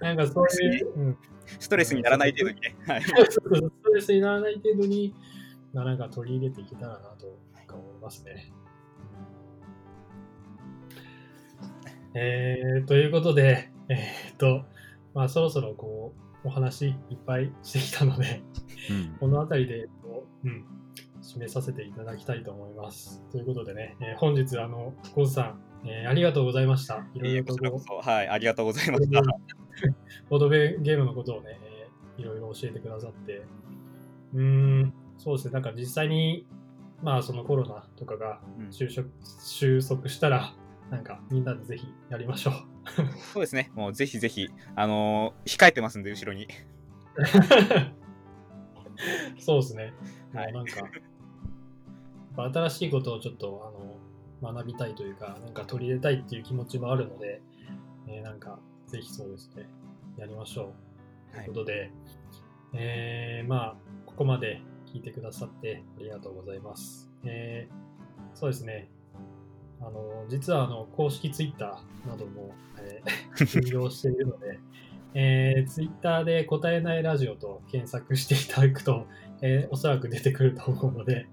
[0.00, 1.18] なんかそういう、うん、
[1.58, 2.76] ストレスにならない程度にね。
[2.86, 5.14] はい、ストレスにならない程度に、
[5.72, 7.26] なんか取り入れていけたらなと
[7.72, 8.52] 思いますね。
[12.14, 14.64] えー、ということで、えー、っと、
[15.14, 18.42] まあそろそろこう、お話いっぱいしてきたので、
[18.90, 19.88] うん、この辺りで、
[20.44, 20.64] うん、
[21.22, 23.22] 締めさせていただきたいと思います。
[23.32, 27.06] ということでね、えー、本日、あの、ゴズさん、えー、ありがとうございました。
[27.14, 27.54] いろいろと
[28.02, 29.22] はい、ありがとうございました。
[30.28, 33.42] ボードゲームのことをね、えー、いろいろ教えてくださって、
[34.34, 36.46] うん、そうですね、なんか実際に、
[37.02, 38.40] まあ、そのコロナとかが
[38.70, 39.12] 就職、うん、
[39.42, 40.54] 収束したら、
[40.90, 42.54] なんかみんなでぜひやりましょう。
[43.32, 46.46] そうですね、もうぜひぜひ、あのー、控えてますんで、後ろに。
[49.38, 49.92] そうですね。
[50.32, 50.82] はい、なんか、
[52.36, 53.72] 新しいことをちょっと
[54.42, 57.40] あの学びたいというか、なんか取り入れたいっていう気持ちもあるので、
[58.08, 59.68] えー、なんか、ぜひそうですね、
[60.18, 60.74] やりましょ
[61.32, 61.34] う。
[61.34, 61.90] ということで、はい、
[62.74, 67.10] えー、まあ、ここまで聞いてくださってありがとうございます。
[67.24, 68.88] えー、そうですね、
[69.80, 74.58] あの実はあの公式ツイッターなども、えー、 運用しているので、
[75.14, 79.06] えー、ツイッターで答えないラジオと検索していただくと、
[79.42, 81.26] えー、おそらく出てくると思うので、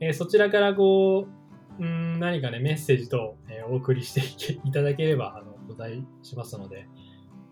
[0.00, 1.26] えー、そちらからこ
[1.78, 6.86] う、うん何かね、メッセージと、えー、お送りしていただければあのお答えしますので、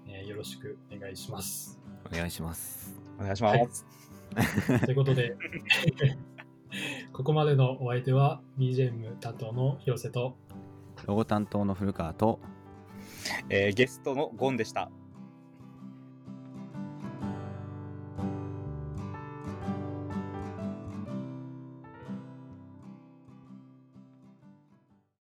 [0.06, 1.80] えー、よろしくお願いします。
[2.10, 2.98] お願いします。
[3.18, 3.86] お願いします。
[4.34, 5.36] はい、ということで、
[7.18, 10.36] ここまでのお相手は BGM 担当の広瀬と
[11.04, 12.38] ロゴ担当の古川と、
[13.50, 14.88] えー、ゲストのゴンでした。